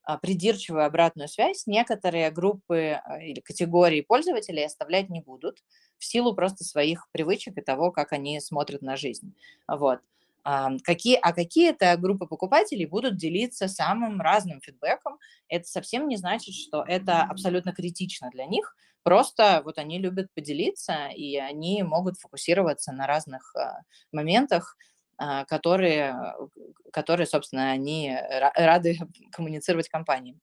а, 0.05 0.17
придирчивую 0.17 0.85
обратную 0.85 1.29
связь 1.29 1.65
некоторые 1.65 2.29
группы 2.29 2.99
а, 3.03 3.21
или 3.21 3.39
категории 3.39 4.01
пользователей 4.01 4.65
оставлять 4.65 5.09
не 5.09 5.21
будут 5.21 5.59
в 6.03 6.05
силу 6.05 6.35
просто 6.35 6.65
своих 6.65 7.07
привычек 7.11 7.57
и 7.57 7.61
того, 7.61 7.91
как 7.91 8.11
они 8.11 8.39
смотрят 8.41 8.81
на 8.81 8.97
жизнь. 8.97 9.33
Вот. 9.67 10.01
А, 10.43 10.71
какие, 10.83 11.17
а 11.21 11.31
какие-то 11.31 11.95
группы 11.95 12.27
покупателей 12.27 12.85
будут 12.85 13.15
делиться 13.15 13.69
самым 13.69 14.19
разным 14.19 14.59
фидбэком. 14.59 15.17
Это 15.47 15.65
совсем 15.65 16.09
не 16.09 16.17
значит, 16.17 16.53
что 16.55 16.83
это 16.85 17.21
абсолютно 17.21 17.71
критично 17.71 18.29
для 18.33 18.45
них. 18.45 18.75
Просто 19.03 19.61
вот 19.63 19.77
они 19.77 19.97
любят 19.97 20.27
поделиться, 20.33 21.07
и 21.07 21.37
они 21.37 21.83
могут 21.83 22.19
фокусироваться 22.19 22.91
на 22.91 23.07
разных 23.07 23.53
моментах, 24.11 24.77
а, 25.17 25.45
которые, 25.45 26.35
которые, 26.91 27.27
собственно, 27.27 27.71
они 27.71 28.13
рады 28.55 28.97
коммуницировать 29.31 29.87
компаниям. 29.87 30.41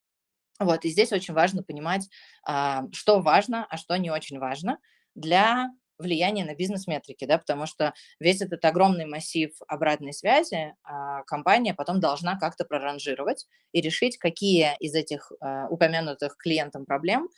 Вот, 0.59 0.85
и 0.85 0.91
здесь 0.91 1.13
очень 1.13 1.35
важно 1.35 1.63
понимать, 1.63 2.09
а, 2.45 2.85
что 2.93 3.21
важно, 3.21 3.67
а 3.69 3.77
что 3.77 3.97
не 3.97 4.11
очень 4.11 4.39
важно 4.39 4.79
для 5.15 5.71
влияния 5.99 6.45
на 6.45 6.55
бизнес-метрики, 6.55 7.27
да, 7.27 7.39
потому 7.39 7.67
что 7.67 7.93
весь 8.19 8.41
этот 8.41 8.65
огромный 8.65 9.05
массив 9.05 9.51
обратной 9.69 10.15
связи 10.15 10.75
а, 10.83 11.23
компания 11.25 11.75
потом 11.75 12.01
должна 12.01 12.39
как-то 12.39 12.65
проранжировать 12.65 13.47
и 13.73 13.83
решить, 13.83 14.17
какие 14.17 14.77
из 14.79 14.95
этих 14.95 15.31
упомянутых 15.69 16.37
клиентам 16.39 16.87
проблем 16.87 17.29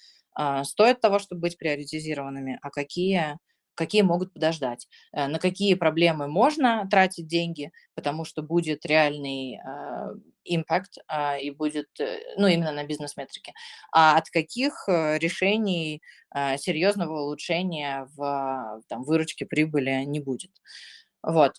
стоят 0.62 1.00
того, 1.00 1.18
чтобы 1.18 1.42
быть 1.42 1.58
приоритизированными, 1.58 2.58
а 2.62 2.70
какие 2.70 3.36
какие 3.74 4.02
могут 4.02 4.32
подождать, 4.32 4.86
э, 5.12 5.26
на 5.26 5.38
какие 5.38 5.74
проблемы 5.74 6.28
можно 6.28 6.86
тратить 6.90 7.26
деньги, 7.26 7.72
потому 7.94 8.24
что 8.24 8.42
будет 8.42 8.84
реальный 8.86 9.58
импакт 10.44 10.98
а, 11.08 11.36
и 11.38 11.50
будет, 11.50 11.88
э, 12.00 12.18
ну, 12.36 12.46
именно 12.46 12.72
на 12.72 12.84
бизнес-метрике, 12.84 13.52
а 13.92 14.16
от 14.16 14.30
каких 14.30 14.88
э, 14.88 15.18
решений 15.18 16.02
серьезного 16.56 17.20
улучшения 17.20 18.08
в 18.16 18.80
там, 18.88 19.04
выручке 19.04 19.44
прибыли 19.44 20.04
не 20.06 20.18
будет. 20.18 20.50
Вот, 21.22 21.52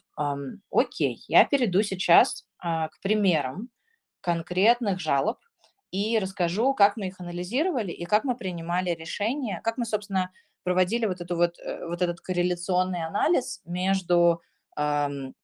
окей, 0.71 1.23
я 1.27 1.45
перейду 1.45 1.83
сейчас 1.83 2.43
а, 2.57 2.89
к 2.89 2.99
примерам 3.01 3.69
конкретных 4.21 4.99
жалоб 4.99 5.37
и 5.91 6.17
расскажу, 6.17 6.73
как 6.73 6.97
мы 6.97 7.07
их 7.07 7.19
анализировали 7.19 7.91
и 7.91 8.05
как 8.05 8.23
мы 8.23 8.35
принимали 8.35 8.89
решения, 8.91 9.61
как 9.63 9.77
мы, 9.77 9.85
собственно, 9.85 10.31
проводили 10.63 11.05
вот, 11.05 11.21
эту 11.21 11.35
вот, 11.35 11.59
э, 11.59 11.85
вот 11.85 12.01
этот 12.01 12.21
корреляционный 12.21 13.05
анализ 13.05 13.61
между 13.65 14.41
эм, 14.77 15.35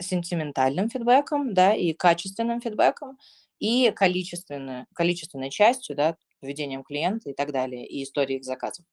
сентиментальным 0.00 0.88
фидбэком 0.90 1.54
да, 1.54 1.74
и 1.74 1.92
качественным 1.92 2.60
фидбэком 2.60 3.18
и 3.58 3.90
количественной, 3.90 4.86
количественной 4.94 5.50
частью, 5.50 5.96
да, 5.96 6.16
поведением 6.40 6.84
клиента 6.84 7.30
и 7.30 7.34
так 7.34 7.52
далее, 7.52 7.86
и 7.86 8.02
историей 8.04 8.38
их 8.38 8.44
заказов. 8.44 8.84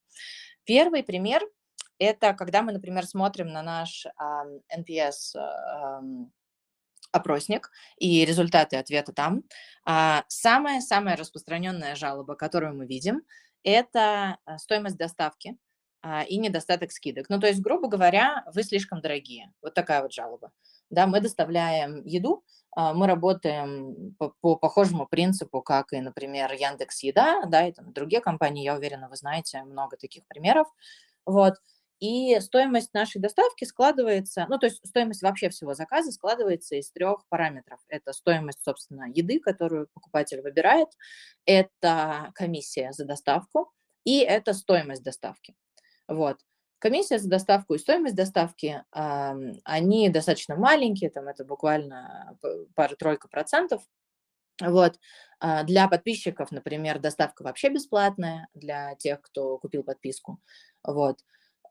Первый 0.63 1.03
пример– 1.03 1.43
это 1.99 2.33
когда 2.33 2.61
мы, 2.61 2.71
например, 2.71 3.05
смотрим 3.05 3.47
на 3.47 3.61
наш 3.61 4.05
э, 4.05 4.11
NPS 4.75 5.35
э, 5.35 6.25
опросник 7.11 7.71
и 7.97 8.25
результаты 8.25 8.75
ответа 8.77 9.13
там. 9.13 9.43
Самая-самая 10.27 11.15
распространенная 11.15 11.95
жалоба, 11.95 12.35
которую 12.35 12.75
мы 12.75 12.87
видим, 12.87 13.21
это 13.63 14.37
э, 14.45 14.57
стоимость 14.59 14.97
доставки 14.97 15.51
а, 15.51 15.64
и 16.27 16.37
недостаток 16.37 16.91
скидок. 16.91 17.29
Ну, 17.29 17.39
то 17.39 17.47
есть, 17.47 17.61
грубо 17.61 17.87
говоря, 17.87 18.43
вы 18.53 18.63
слишком 18.63 19.01
дорогие. 19.01 19.51
Вот 19.61 19.73
такая 19.73 20.01
вот 20.01 20.13
жалоба. 20.13 20.51
Да, 20.89 21.07
мы 21.07 21.19
доставляем 21.19 22.03
еду, 22.05 22.43
а, 22.75 22.93
мы 22.93 23.07
работаем 23.07 24.15
по, 24.19 24.33
по 24.41 24.55
похожему 24.55 25.07
принципу, 25.07 25.61
как 25.61 25.93
и, 25.93 26.01
например, 26.01 26.51
Яндекс 26.53 27.03
Еда, 27.03 27.45
да, 27.47 27.67
и 27.67 27.71
там 27.71 27.91
другие 27.91 28.21
компании, 28.21 28.63
я 28.63 28.75
уверена, 28.75 29.09
вы 29.09 29.15
знаете 29.15 29.63
много 29.63 29.97
таких 29.97 30.27
примеров. 30.27 30.67
Вот. 31.25 31.55
И 31.99 32.39
стоимость 32.41 32.93
нашей 32.93 33.21
доставки 33.21 33.63
складывается, 33.63 34.45
ну, 34.49 34.59
то 34.59 34.67
есть 34.67 34.85
стоимость 34.85 35.23
вообще 35.23 35.49
всего 35.49 35.73
заказа 35.73 36.11
складывается 36.11 36.75
из 36.75 36.91
трех 36.91 37.25
параметров. 37.29 37.79
Это 37.87 38.11
стоимость, 38.13 38.63
собственно, 38.63 39.05
еды, 39.09 39.39
которую 39.39 39.87
покупатель 39.93 40.41
выбирает, 40.41 40.89
это 41.45 42.31
комиссия 42.35 42.91
за 42.91 43.05
доставку, 43.05 43.71
и 44.03 44.19
это 44.19 44.53
стоимость 44.53 45.03
доставки. 45.03 45.55
Вот. 46.07 46.37
Комиссия 46.79 47.17
за 47.17 47.29
доставку 47.29 47.73
и 47.73 47.79
стоимость 47.79 48.15
доставки, 48.15 48.83
они 48.91 50.09
достаточно 50.09 50.55
маленькие, 50.55 51.09
там 51.09 51.27
это 51.27 51.43
буквально 51.45 52.37
пара-тройка 52.75 53.27
процентов. 53.27 53.81
Вот. 54.61 54.99
А, 55.39 55.63
для 55.63 55.87
подписчиков, 55.87 56.51
например, 56.51 56.99
доставка 56.99 57.43
вообще 57.43 57.69
бесплатная 57.69 58.47
для 58.53 58.95
тех, 58.95 59.21
кто 59.21 59.57
купил 59.57 59.83
подписку. 59.83 60.39
Вот. 60.83 61.19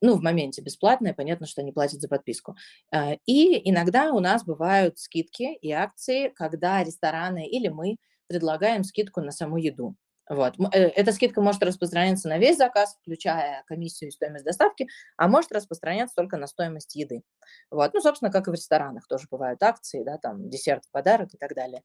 Ну, 0.03 0.17
в 0.17 0.23
моменте 0.23 0.61
бесплатная, 0.61 1.15
понятно, 1.15 1.47
что 1.47 1.63
они 1.63 1.73
платят 1.73 2.01
за 2.01 2.09
подписку. 2.09 2.57
А, 2.93 3.15
и 3.25 3.69
иногда 3.71 4.13
у 4.13 4.21
нас 4.21 4.45
бывают 4.45 4.99
скидки 4.99 5.55
и 5.55 5.73
акции, 5.73 6.29
когда 6.29 6.85
рестораны 6.85 7.47
или 7.49 7.69
мы 7.69 7.97
предлагаем 8.27 8.85
скидку 8.85 9.21
на 9.23 9.31
саму 9.31 9.57
еду. 9.57 9.97
Вот. 10.29 10.55
Э, 10.73 10.79
эта 10.79 11.13
скидка 11.13 11.41
может 11.41 11.63
распространяться 11.63 12.29
на 12.29 12.39
весь 12.39 12.57
заказ, 12.57 12.97
включая 13.01 13.63
комиссию 13.67 14.09
и 14.09 14.13
стоимость 14.13 14.45
доставки, 14.45 14.89
а 15.17 15.29
может 15.29 15.53
распространяться 15.53 16.15
только 16.17 16.37
на 16.37 16.47
стоимость 16.47 16.95
еды. 16.95 17.23
Вот. 17.71 17.93
Ну, 17.95 18.01
собственно, 18.01 18.31
как 18.31 18.49
и 18.49 18.51
в 18.51 18.55
ресторанах 18.55 19.07
тоже 19.07 19.27
бывают 19.31 19.63
акции, 19.63 20.03
да, 20.03 20.19
там 20.19 20.49
десерт, 20.49 20.85
подарок 20.93 21.35
и 21.35 21.37
так 21.37 21.55
далее. 21.55 21.83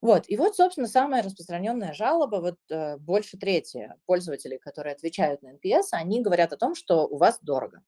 Вот, 0.00 0.24
и 0.26 0.36
вот, 0.36 0.56
собственно, 0.56 0.88
самая 0.88 1.22
распространенная 1.22 1.92
жалоба, 1.92 2.36
вот 2.40 2.56
э, 2.70 2.96
больше 2.96 3.38
трети 3.38 3.94
пользователей, 4.04 4.58
которые 4.58 4.94
отвечают 4.94 5.42
на 5.42 5.52
NPS, 5.54 5.90
они 5.92 6.20
говорят 6.20 6.52
о 6.52 6.56
том, 6.56 6.74
что 6.74 7.06
у 7.06 7.18
вас 7.18 7.38
дорого. 7.40 7.82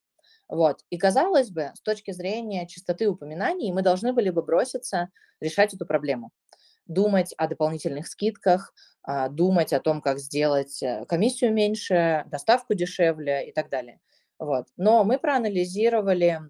Вот, 0.49 0.85
и 0.91 0.97
казалось 0.97 1.51
бы, 1.51 1.73
с 1.75 1.81
точки 1.81 2.13
зрения 2.13 2.69
чистоты 2.69 3.09
упоминаний, 3.09 3.73
мы 3.73 3.83
должны 3.83 4.13
были 4.13 4.31
бы 4.31 4.45
броситься 4.45 5.09
решать 5.41 5.75
эту 5.75 5.87
проблему 5.87 6.31
думать 6.87 7.35
о 7.37 7.47
дополнительных 7.49 8.07
скидках, 8.07 8.75
а, 9.03 9.29
думать 9.29 9.73
о 9.73 9.81
том, 9.81 10.01
как 10.01 10.19
сделать 10.19 10.83
э, 10.83 11.05
комиссию 11.07 11.53
меньше, 11.53 12.25
доставку 12.27 12.75
дешевле 12.75 13.49
и 13.49 13.53
так 13.53 13.69
далее. 13.69 14.01
Вот. 14.39 14.67
Но 14.77 15.05
мы 15.05 15.19
проанализировали 15.19 16.41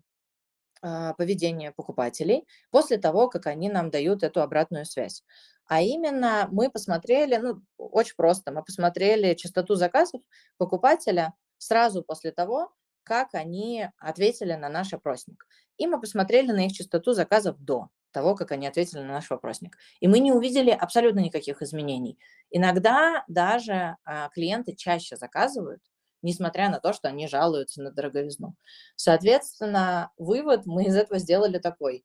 а, 0.82 1.14
поведение 1.14 1.72
покупателей 1.72 2.46
после 2.70 2.98
того, 2.98 3.28
как 3.28 3.46
они 3.46 3.70
нам 3.70 3.90
дают 3.90 4.22
эту 4.22 4.42
обратную 4.42 4.84
связь. 4.84 5.24
А 5.66 5.80
именно 5.80 6.46
мы 6.52 6.70
посмотрели, 6.70 7.36
ну, 7.36 7.62
очень 7.78 8.16
просто, 8.16 8.52
мы 8.52 8.62
посмотрели 8.62 9.34
частоту 9.34 9.76
заказов 9.76 10.20
покупателя 10.58 11.32
сразу 11.56 12.02
после 12.02 12.32
того, 12.32 12.70
как 13.02 13.34
они 13.34 13.88
ответили 13.98 14.52
на 14.54 14.68
наш 14.68 14.92
опросник. 14.92 15.46
И 15.78 15.86
мы 15.86 16.00
посмотрели 16.00 16.52
на 16.52 16.66
их 16.66 16.72
частоту 16.72 17.14
заказов 17.14 17.56
до 17.58 17.88
того, 18.14 18.34
как 18.34 18.52
они 18.52 18.66
ответили 18.66 19.00
на 19.00 19.08
наш 19.08 19.28
вопросник. 19.28 19.76
И 20.00 20.08
мы 20.08 20.20
не 20.20 20.32
увидели 20.32 20.70
абсолютно 20.70 21.20
никаких 21.20 21.60
изменений. 21.60 22.18
Иногда 22.50 23.24
даже 23.28 23.96
а, 24.04 24.30
клиенты 24.30 24.74
чаще 24.74 25.16
заказывают, 25.16 25.82
несмотря 26.22 26.70
на 26.70 26.80
то, 26.80 26.94
что 26.94 27.08
они 27.08 27.28
жалуются 27.28 27.82
на 27.82 27.90
дороговизну. 27.90 28.54
Соответственно, 28.96 30.10
вывод 30.16 30.64
мы 30.64 30.84
из 30.84 30.96
этого 30.96 31.18
сделали 31.18 31.58
такой. 31.58 32.04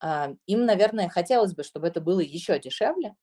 А, 0.00 0.32
им, 0.46 0.64
наверное, 0.64 1.08
хотелось 1.08 1.54
бы, 1.54 1.64
чтобы 1.64 1.88
это 1.88 2.00
было 2.00 2.20
еще 2.20 2.58
дешевле, 2.58 3.14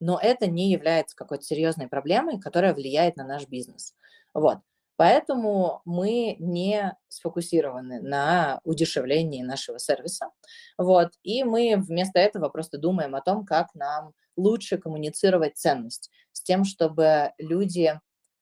но 0.00 0.18
это 0.20 0.46
не 0.46 0.70
является 0.70 1.16
какой-то 1.16 1.44
серьезной 1.44 1.88
проблемой, 1.88 2.40
которая 2.40 2.74
влияет 2.74 3.16
на 3.16 3.24
наш 3.24 3.46
бизнес. 3.48 3.94
Вот. 4.34 4.58
Поэтому 4.96 5.80
мы 5.84 6.36
не 6.38 6.96
сфокусированы 7.08 8.00
на 8.00 8.60
удешевлении 8.64 9.42
нашего 9.42 9.78
сервиса. 9.78 10.30
Вот. 10.78 11.10
И 11.22 11.42
мы 11.44 11.76
вместо 11.76 12.20
этого 12.20 12.48
просто 12.48 12.78
думаем 12.78 13.14
о 13.14 13.20
том, 13.20 13.44
как 13.44 13.74
нам 13.74 14.12
лучше 14.36 14.78
коммуницировать 14.78 15.56
ценность 15.56 16.10
с 16.32 16.42
тем, 16.42 16.64
чтобы 16.64 17.32
люди 17.38 17.98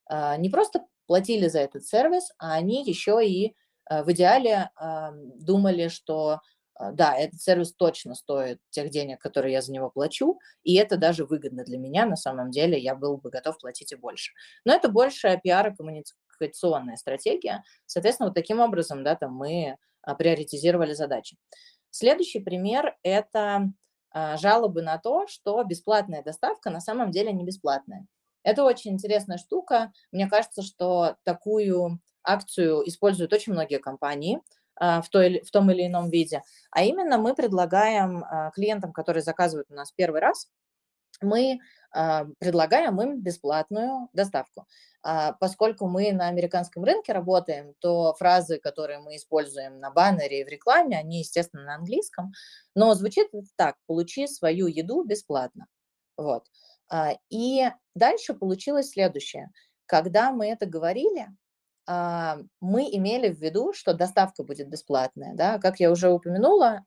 а, 0.06 0.36
не 0.36 0.50
просто 0.50 0.84
платили 1.06 1.48
за 1.48 1.60
этот 1.60 1.86
сервис, 1.86 2.30
а 2.38 2.54
они 2.54 2.84
еще 2.84 3.20
и 3.26 3.54
а, 3.86 4.02
в 4.02 4.12
идеале 4.12 4.70
а, 4.76 5.12
думали, 5.12 5.88
что 5.88 6.40
да, 6.94 7.14
этот 7.14 7.40
сервис 7.40 7.74
точно 7.74 8.14
стоит 8.14 8.58
тех 8.70 8.90
денег, 8.90 9.20
которые 9.20 9.52
я 9.52 9.60
за 9.60 9.72
него 9.72 9.90
плачу, 9.90 10.40
и 10.64 10.74
это 10.74 10.96
даже 10.96 11.24
выгодно 11.24 11.64
для 11.64 11.78
меня, 11.78 12.06
на 12.06 12.16
самом 12.16 12.50
деле 12.50 12.78
я 12.78 12.96
был 12.96 13.18
бы 13.18 13.30
готов 13.30 13.58
платить 13.58 13.92
и 13.92 13.96
больше. 13.96 14.32
Но 14.64 14.74
это 14.74 14.88
больше 14.88 15.38
пиар 15.44 15.68
и 15.68 15.76
коммуни 15.76 16.02
коммуникационная 16.42 16.96
стратегия. 16.96 17.62
Соответственно, 17.86 18.28
вот 18.28 18.34
таким 18.34 18.60
образом 18.60 19.04
да, 19.04 19.14
там 19.16 19.34
мы 19.34 19.76
а, 20.02 20.14
приоритизировали 20.14 20.94
задачи. 20.94 21.36
Следующий 21.90 22.40
пример– 22.40 22.96
это 23.02 23.72
а, 24.10 24.36
жалобы 24.36 24.82
на 24.82 24.98
то, 24.98 25.26
что 25.26 25.62
бесплатная 25.64 26.22
доставка 26.22 26.70
на 26.70 26.80
самом 26.80 27.10
деле 27.10 27.32
не 27.32 27.44
бесплатная. 27.44 28.06
Это 28.44 28.64
очень 28.64 28.92
интересная 28.92 29.38
штука. 29.38 29.92
Мне 30.10 30.28
кажется, 30.28 30.62
что 30.62 31.16
такую 31.24 32.00
акцию 32.24 32.88
используют 32.88 33.32
очень 33.32 33.52
многие 33.52 33.78
компании 33.78 34.40
а, 34.76 35.00
в, 35.00 35.08
той, 35.08 35.42
в 35.42 35.50
том 35.50 35.70
или 35.70 35.86
ином 35.86 36.10
виде. 36.10 36.42
А 36.70 36.82
именно 36.82 37.18
мы 37.18 37.34
предлагаем 37.34 38.24
клиентам, 38.54 38.92
которые 38.92 39.22
заказывают 39.22 39.70
у 39.70 39.74
нас 39.74 39.92
первый 39.92 40.20
раз, 40.20 40.48
мы 41.20 41.60
предлагаем 42.38 43.00
им 43.02 43.20
бесплатную 43.20 44.08
доставку. 44.12 44.66
А, 45.02 45.32
поскольку 45.32 45.88
мы 45.88 46.12
на 46.12 46.28
американском 46.28 46.84
рынке 46.84 47.12
работаем, 47.12 47.74
то 47.80 48.14
фразы, 48.14 48.58
которые 48.58 49.00
мы 49.00 49.16
используем 49.16 49.80
на 49.80 49.90
баннере 49.90 50.40
и 50.40 50.44
в 50.44 50.48
рекламе, 50.48 50.96
они, 50.96 51.18
естественно, 51.20 51.64
на 51.64 51.74
английском, 51.74 52.32
но 52.74 52.94
звучит 52.94 53.28
так, 53.56 53.76
получи 53.86 54.28
свою 54.28 54.68
еду 54.68 55.02
бесплатно. 55.02 55.66
Вот. 56.16 56.46
А, 56.88 57.14
и 57.30 57.68
дальше 57.94 58.34
получилось 58.34 58.90
следующее. 58.90 59.50
Когда 59.86 60.30
мы 60.30 60.46
это 60.46 60.66
говорили, 60.66 61.26
а, 61.88 62.38
мы 62.60 62.84
имели 62.84 63.28
в 63.28 63.40
виду, 63.40 63.72
что 63.72 63.94
доставка 63.94 64.44
будет 64.44 64.68
бесплатная. 64.68 65.34
Да? 65.34 65.58
Как 65.58 65.80
я 65.80 65.90
уже 65.90 66.10
упомянула, 66.10 66.84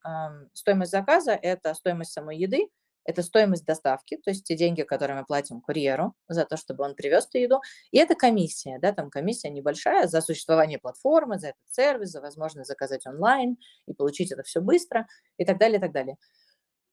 стоимость 0.53 0.91
заказа– 0.91 1.31
это 1.41 1.73
стоимость 1.73 2.13
самой 2.13 2.37
еды, 2.37 2.69
это 3.05 3.23
стоимость 3.23 3.65
доставки, 3.65 4.17
то 4.17 4.31
есть 4.31 4.43
те 4.43 4.55
деньги, 4.55 4.81
которые 4.81 5.17
мы 5.17 5.25
платим 5.25 5.61
курьеру 5.61 6.13
за 6.27 6.45
то, 6.45 6.57
чтобы 6.57 6.83
он 6.83 6.95
привез 6.95 7.27
эту 7.27 7.37
еду, 7.37 7.61
и 7.91 7.97
это 7.97 8.15
комиссия, 8.15 8.79
да, 8.81 8.91
там 8.91 9.09
комиссия 9.09 9.49
небольшая 9.49 10.07
за 10.07 10.21
существование 10.21 10.79
платформы, 10.79 11.39
за 11.39 11.49
этот 11.49 11.61
сервис, 11.69 12.09
за 12.09 12.21
возможность 12.21 12.67
заказать 12.67 13.05
онлайн 13.05 13.57
и 13.87 13.93
получить 13.93 14.31
это 14.31 14.43
все 14.43 14.59
быстро 14.59 15.07
и 15.37 15.45
так 15.45 15.57
далее, 15.57 15.77
и 15.77 15.81
так 15.81 15.91
далее. 15.91 16.17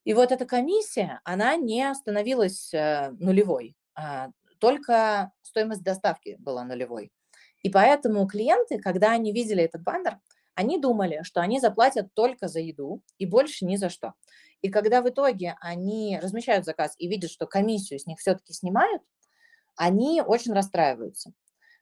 И 0.05 0.15
вот 0.15 0.33
эта 0.33 0.45
комиссия, 0.47 1.21
она 1.25 1.57
не 1.57 1.95
становилась 1.95 2.75
э, 2.75 3.11
нулевой, 3.19 3.77
а 3.95 4.31
только 4.59 5.33
стоимость 5.43 5.83
доставки 5.83 6.37
была 6.39 6.65
нулевой. 6.65 7.13
И 7.63 7.71
поэтому 7.71 8.27
клиенты, 8.27 8.79
когда 8.79 9.13
они 9.13 9.33
видели 9.33 9.63
этот 9.63 9.83
баннер, 9.83 10.19
они 10.55 10.79
думали, 10.79 11.21
что 11.23 11.41
они 11.41 11.61
заплатят 11.61 12.13
только 12.15 12.49
за 12.49 12.61
еду 12.61 13.03
и 13.19 13.27
больше 13.27 13.65
ни 13.65 13.77
за 13.77 13.89
что. 13.89 14.15
И 14.63 14.71
когда 14.71 15.03
в 15.03 15.09
итоге 15.09 15.57
они 15.61 16.19
размещают 16.23 16.65
заказ 16.65 16.95
и 16.99 17.09
видят, 17.09 17.31
что 17.31 17.47
комиссию 17.47 17.99
с 17.99 18.07
них 18.07 18.19
все-таки 18.19 18.53
снимают, 18.53 19.03
они 19.77 20.23
очень 20.23 20.53
расстраиваются. 20.53 21.33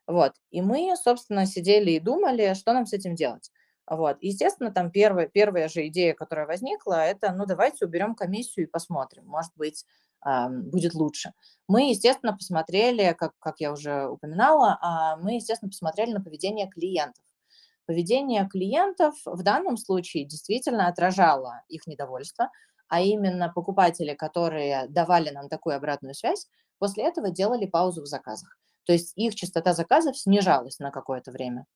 Вот. 0.06 0.32
И 0.50 0.62
мы, 0.62 0.94
собственно, 0.96 1.46
сидели 1.46 1.92
и 1.92 2.00
думали, 2.00 2.54
что 2.54 2.72
нам 2.72 2.86
с 2.86 2.92
этим 2.92 3.14
делать. 3.14 3.50
Вот. 3.86 4.18
Естественно, 4.20 4.72
там 4.72 4.90
первая, 4.90 5.28
первая 5.28 5.68
же 5.68 5.86
идея, 5.88 6.14
которая 6.14 6.46
возникла, 6.46 7.04
это, 7.06 7.32
ну, 7.32 7.46
давайте 7.46 7.84
уберем 7.84 8.14
комиссию 8.14 8.66
и 8.66 8.70
посмотрим, 8.70 9.26
может 9.26 9.52
быть, 9.56 9.84
будет 10.24 10.94
лучше. 10.94 11.32
Мы, 11.66 11.90
естественно, 11.90 12.34
посмотрели, 12.36 13.14
как, 13.18 13.32
как 13.38 13.60
я 13.60 13.72
уже 13.72 14.06
упоминала, 14.08 14.78
а, 14.82 15.16
мы, 15.16 15.36
естественно, 15.36 15.70
посмотрели 15.70 16.12
на 16.12 16.20
поведение 16.20 16.68
клиентов. 16.68 17.24
Поведение 17.90 18.48
клиентов 18.48 19.16
в 19.24 19.42
данном 19.42 19.76
случае 19.76 20.24
действительно 20.24 20.86
отражало 20.86 21.64
их 21.68 21.88
недовольство, 21.88 22.48
а 22.86 23.00
именно 23.00 23.52
покупатели, 23.52 24.14
которые 24.14 24.86
давали 24.88 25.30
нам 25.30 25.48
такую 25.48 25.74
обратную 25.74 26.14
связь, 26.14 26.46
после 26.78 27.02
этого 27.08 27.32
делали 27.32 27.66
паузу 27.66 28.02
в 28.02 28.06
заказах. 28.06 28.56
То 28.84 28.92
есть 28.92 29.12
их 29.16 29.34
частота 29.34 29.72
заказов 29.72 30.16
снижалась 30.16 30.78
на 30.78 30.92
какое-то 30.92 31.32
время. 31.32 31.66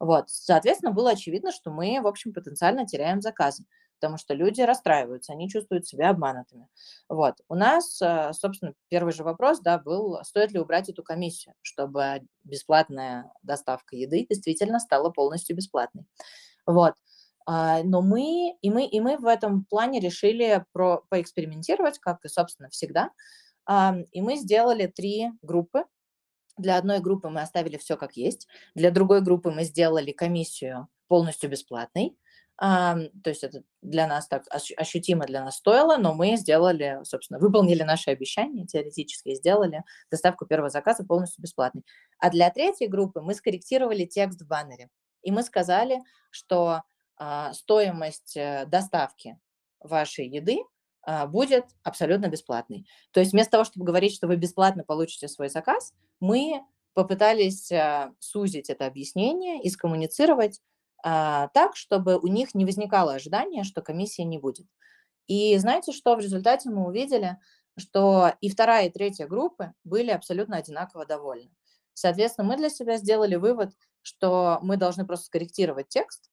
Вот, 0.00 0.30
соответственно, 0.30 0.92
было 0.92 1.10
очевидно, 1.10 1.52
что 1.52 1.70
мы, 1.70 2.00
в 2.00 2.06
общем, 2.06 2.32
потенциально 2.32 2.86
теряем 2.86 3.20
заказы, 3.20 3.64
потому 4.00 4.16
что 4.16 4.32
люди 4.32 4.62
расстраиваются, 4.62 5.32
они 5.32 5.50
чувствуют 5.50 5.86
себя 5.86 6.08
обманутыми. 6.08 6.68
Вот, 7.10 7.34
у 7.48 7.54
нас, 7.54 8.00
э, 8.00 8.32
собственно, 8.32 8.72
первый 8.88 9.12
же 9.12 9.24
вопрос, 9.24 9.60
да, 9.60 9.78
был, 9.78 10.18
стоит 10.24 10.52
ли 10.52 10.58
убрать 10.58 10.88
эту 10.88 11.02
комиссию, 11.02 11.54
чтобы 11.60 12.22
бесплатная 12.44 13.30
доставка 13.42 13.94
еды 13.94 14.26
действительно 14.28 14.80
стала 14.80 15.10
полностью 15.10 15.54
бесплатной. 15.54 16.06
Вот, 16.64 16.94
а, 17.46 17.82
но 17.82 18.00
мы 18.00 18.56
и, 18.62 18.70
мы, 18.70 18.86
и 18.86 19.00
мы 19.00 19.18
в 19.18 19.26
этом 19.26 19.66
плане 19.66 20.00
решили 20.00 20.64
про, 20.72 21.02
поэкспериментировать, 21.10 21.98
как 21.98 22.24
и, 22.24 22.28
собственно, 22.28 22.70
всегда. 22.70 23.10
И 24.12 24.22
мы 24.22 24.36
сделали 24.36 24.86
три 24.86 25.30
группы 25.42 25.84
для 26.60 26.76
одной 26.76 27.00
группы 27.00 27.28
мы 27.28 27.40
оставили 27.40 27.76
все 27.76 27.96
как 27.96 28.16
есть, 28.16 28.48
для 28.74 28.90
другой 28.90 29.20
группы 29.20 29.50
мы 29.50 29.64
сделали 29.64 30.12
комиссию 30.12 30.88
полностью 31.08 31.50
бесплатной. 31.50 32.16
А, 32.62 32.94
то 33.24 33.30
есть 33.30 33.42
это 33.42 33.62
для 33.80 34.06
нас 34.06 34.28
так 34.28 34.44
ощутимо 34.50 35.24
для 35.24 35.42
нас 35.42 35.56
стоило, 35.56 35.96
но 35.96 36.12
мы 36.12 36.36
сделали, 36.36 37.00
собственно, 37.04 37.40
выполнили 37.40 37.82
наши 37.82 38.10
обещания 38.10 38.66
теоретически, 38.66 39.34
сделали 39.34 39.82
доставку 40.10 40.44
первого 40.44 40.68
заказа 40.68 41.04
полностью 41.04 41.42
бесплатной. 41.42 41.84
А 42.18 42.28
для 42.30 42.50
третьей 42.50 42.88
группы 42.88 43.22
мы 43.22 43.34
скорректировали 43.34 44.04
текст 44.04 44.42
в 44.42 44.46
баннере. 44.46 44.90
И 45.22 45.32
мы 45.32 45.42
сказали, 45.42 46.00
что 46.30 46.82
а, 47.16 47.52
стоимость 47.54 48.36
э, 48.36 48.66
доставки 48.66 49.38
вашей 49.80 50.28
еды 50.28 50.58
а, 51.02 51.26
будет 51.26 51.64
абсолютно 51.82 52.28
бесплатный. 52.28 52.86
То 53.12 53.20
есть 53.20 53.32
вместо 53.32 53.52
того, 53.52 53.64
чтобы 53.64 53.86
говорить, 53.86 54.14
что 54.14 54.26
вы 54.26 54.36
бесплатно 54.36 54.84
получите 54.84 55.28
свой 55.28 55.48
заказ, 55.48 55.94
мы 56.20 56.62
попытались 56.94 57.72
а, 57.72 58.12
сузить 58.18 58.70
это 58.70 58.86
объяснение 58.86 59.62
и 59.62 59.70
скоммуницировать 59.70 60.60
а, 61.02 61.48
так, 61.48 61.76
чтобы 61.76 62.18
у 62.18 62.26
них 62.26 62.54
не 62.54 62.64
возникало 62.64 63.14
ожидания, 63.14 63.64
что 63.64 63.82
комиссии 63.82 64.22
не 64.22 64.38
будет. 64.38 64.66
И 65.26 65.56
знаете, 65.58 65.92
что 65.92 66.16
в 66.16 66.20
результате 66.20 66.70
мы 66.70 66.86
увидели? 66.86 67.38
Что 67.78 68.34
и 68.40 68.50
вторая, 68.50 68.88
и 68.88 68.90
третья 68.90 69.26
группы 69.26 69.72
были 69.84 70.10
абсолютно 70.10 70.56
одинаково 70.56 71.06
довольны. 71.06 71.50
Соответственно, 71.94 72.48
мы 72.48 72.56
для 72.56 72.68
себя 72.68 72.96
сделали 72.96 73.36
вывод, 73.36 73.72
что 74.02 74.58
мы 74.62 74.76
должны 74.76 75.06
просто 75.06 75.26
скорректировать 75.26 75.88
текст, 75.88 76.30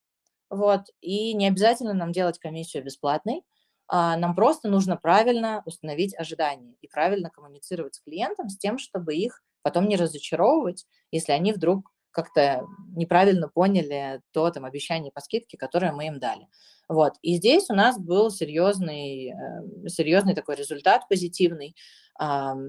вот, 0.49 0.89
и 1.01 1.33
не 1.33 1.47
обязательно 1.47 1.93
нам 1.93 2.11
делать 2.11 2.39
комиссию 2.39 2.83
бесплатной, 2.83 3.43
а, 3.87 4.17
нам 4.17 4.35
просто 4.35 4.69
нужно 4.69 4.97
правильно 4.97 5.61
установить 5.65 6.17
ожидания 6.17 6.75
и 6.81 6.87
правильно 6.87 7.29
коммуницировать 7.29 7.95
с 7.95 7.99
клиентом 7.99 8.49
с 8.49 8.57
тем, 8.57 8.77
чтобы 8.77 9.15
их 9.15 9.41
потом 9.67 9.89
не 9.89 9.97
разочаровывать, 9.97 10.85
если 11.11 11.33
они 11.33 11.51
вдруг 11.51 11.91
как-то 12.11 12.65
неправильно 12.95 13.49
поняли 13.49 14.21
то 14.31 14.49
там 14.49 14.63
обещание 14.63 15.11
по 15.11 15.19
скидке, 15.19 15.57
которое 15.57 15.91
мы 15.91 16.07
им 16.07 16.19
дали. 16.19 16.47
Вот. 16.87 17.15
И 17.21 17.35
здесь 17.35 17.69
у 17.69 17.73
нас 17.73 17.99
был 17.99 18.31
серьезный, 18.31 19.33
э, 19.33 19.89
серьезный 19.89 20.35
такой 20.35 20.55
результат 20.55 21.09
позитивный. 21.09 21.75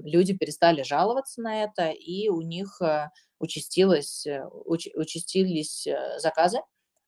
Люди 0.03 0.37
перестали 0.37 0.83
жаловаться 0.83 1.41
на 1.41 1.63
это, 1.63 1.89
и 1.89 2.27
у 2.27 2.41
них 2.41 2.81
э, 2.81 3.09
участилось, 3.39 4.27
э, 4.27 4.45
уч, 4.65 4.89
участились 4.93 5.87
заказы, 6.17 6.59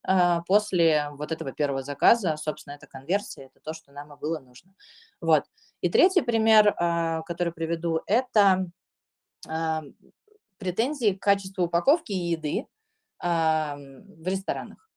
а, 0.03 0.41
после 0.41 1.09
вот 1.11 1.31
этого 1.31 1.51
первого 1.51 1.83
заказа, 1.83 2.35
собственно, 2.37 2.73
это 2.73 2.87
конверсия, 2.87 3.43
это 3.45 3.59
то, 3.63 3.73
что 3.73 3.91
нам 3.91 4.13
и 4.13 4.19
было 4.19 4.39
нужно. 4.39 4.73
Вот. 5.19 5.43
И 5.81 5.89
третий 5.89 6.21
пример, 6.21 6.73
а, 6.77 7.21
который 7.23 7.53
приведу, 7.53 8.01
это 8.07 8.65
претензии 10.57 11.13
к 11.13 11.21
качеству 11.21 11.65
упаковки 11.65 12.11
и 12.11 12.29
еды 12.29 12.67
в 13.19 14.23
ресторанах. 14.25 14.89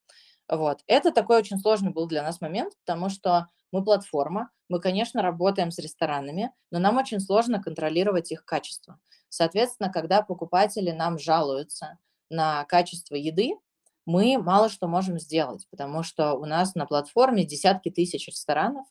Вот. 0.47 0.81
Это 0.87 1.11
такой 1.11 1.37
очень 1.37 1.57
сложный 1.57 1.91
был 1.91 2.07
для 2.07 2.21
нас 2.23 2.41
момент, 2.41 2.73
потому 2.85 3.09
что 3.09 3.47
мы 3.71 3.83
платформа, 3.83 4.51
мы, 4.69 4.79
конечно, 4.79 5.21
работаем 5.21 5.71
с 5.71 5.79
ресторанами, 5.79 6.51
но 6.71 6.79
нам 6.79 6.97
очень 6.97 7.19
сложно 7.19 7.61
контролировать 7.61 8.31
их 8.31 8.45
качество. 8.45 8.99
Соответственно, 9.29 9.91
когда 9.91 10.21
покупатели 10.21 10.91
нам 10.91 11.19
жалуются 11.19 11.97
на 12.29 12.63
качество 12.65 13.15
еды, 13.15 13.55
мы 14.05 14.37
мало 14.37 14.69
что 14.69 14.87
можем 14.87 15.19
сделать, 15.19 15.67
потому 15.71 16.03
что 16.03 16.33
у 16.33 16.45
нас 16.45 16.75
на 16.75 16.85
платформе 16.85 17.43
десятки 17.43 17.89
тысяч 17.89 18.27
ресторанов, 18.27 18.85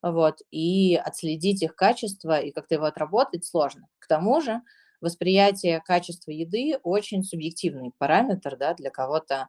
вот, 0.00 0.38
и 0.50 0.96
отследить 0.96 1.62
их 1.62 1.74
качество 1.74 2.40
и 2.40 2.52
как-то 2.52 2.76
его 2.76 2.86
отработать 2.86 3.44
сложно. 3.44 3.88
К 3.98 4.06
тому 4.06 4.40
же 4.40 4.62
восприятие 5.00 5.80
качества 5.80 6.30
еды 6.30 6.78
очень 6.82 7.22
субъективный 7.24 7.92
параметр, 7.98 8.56
да, 8.56 8.74
для 8.74 8.90
кого-то 8.90 9.48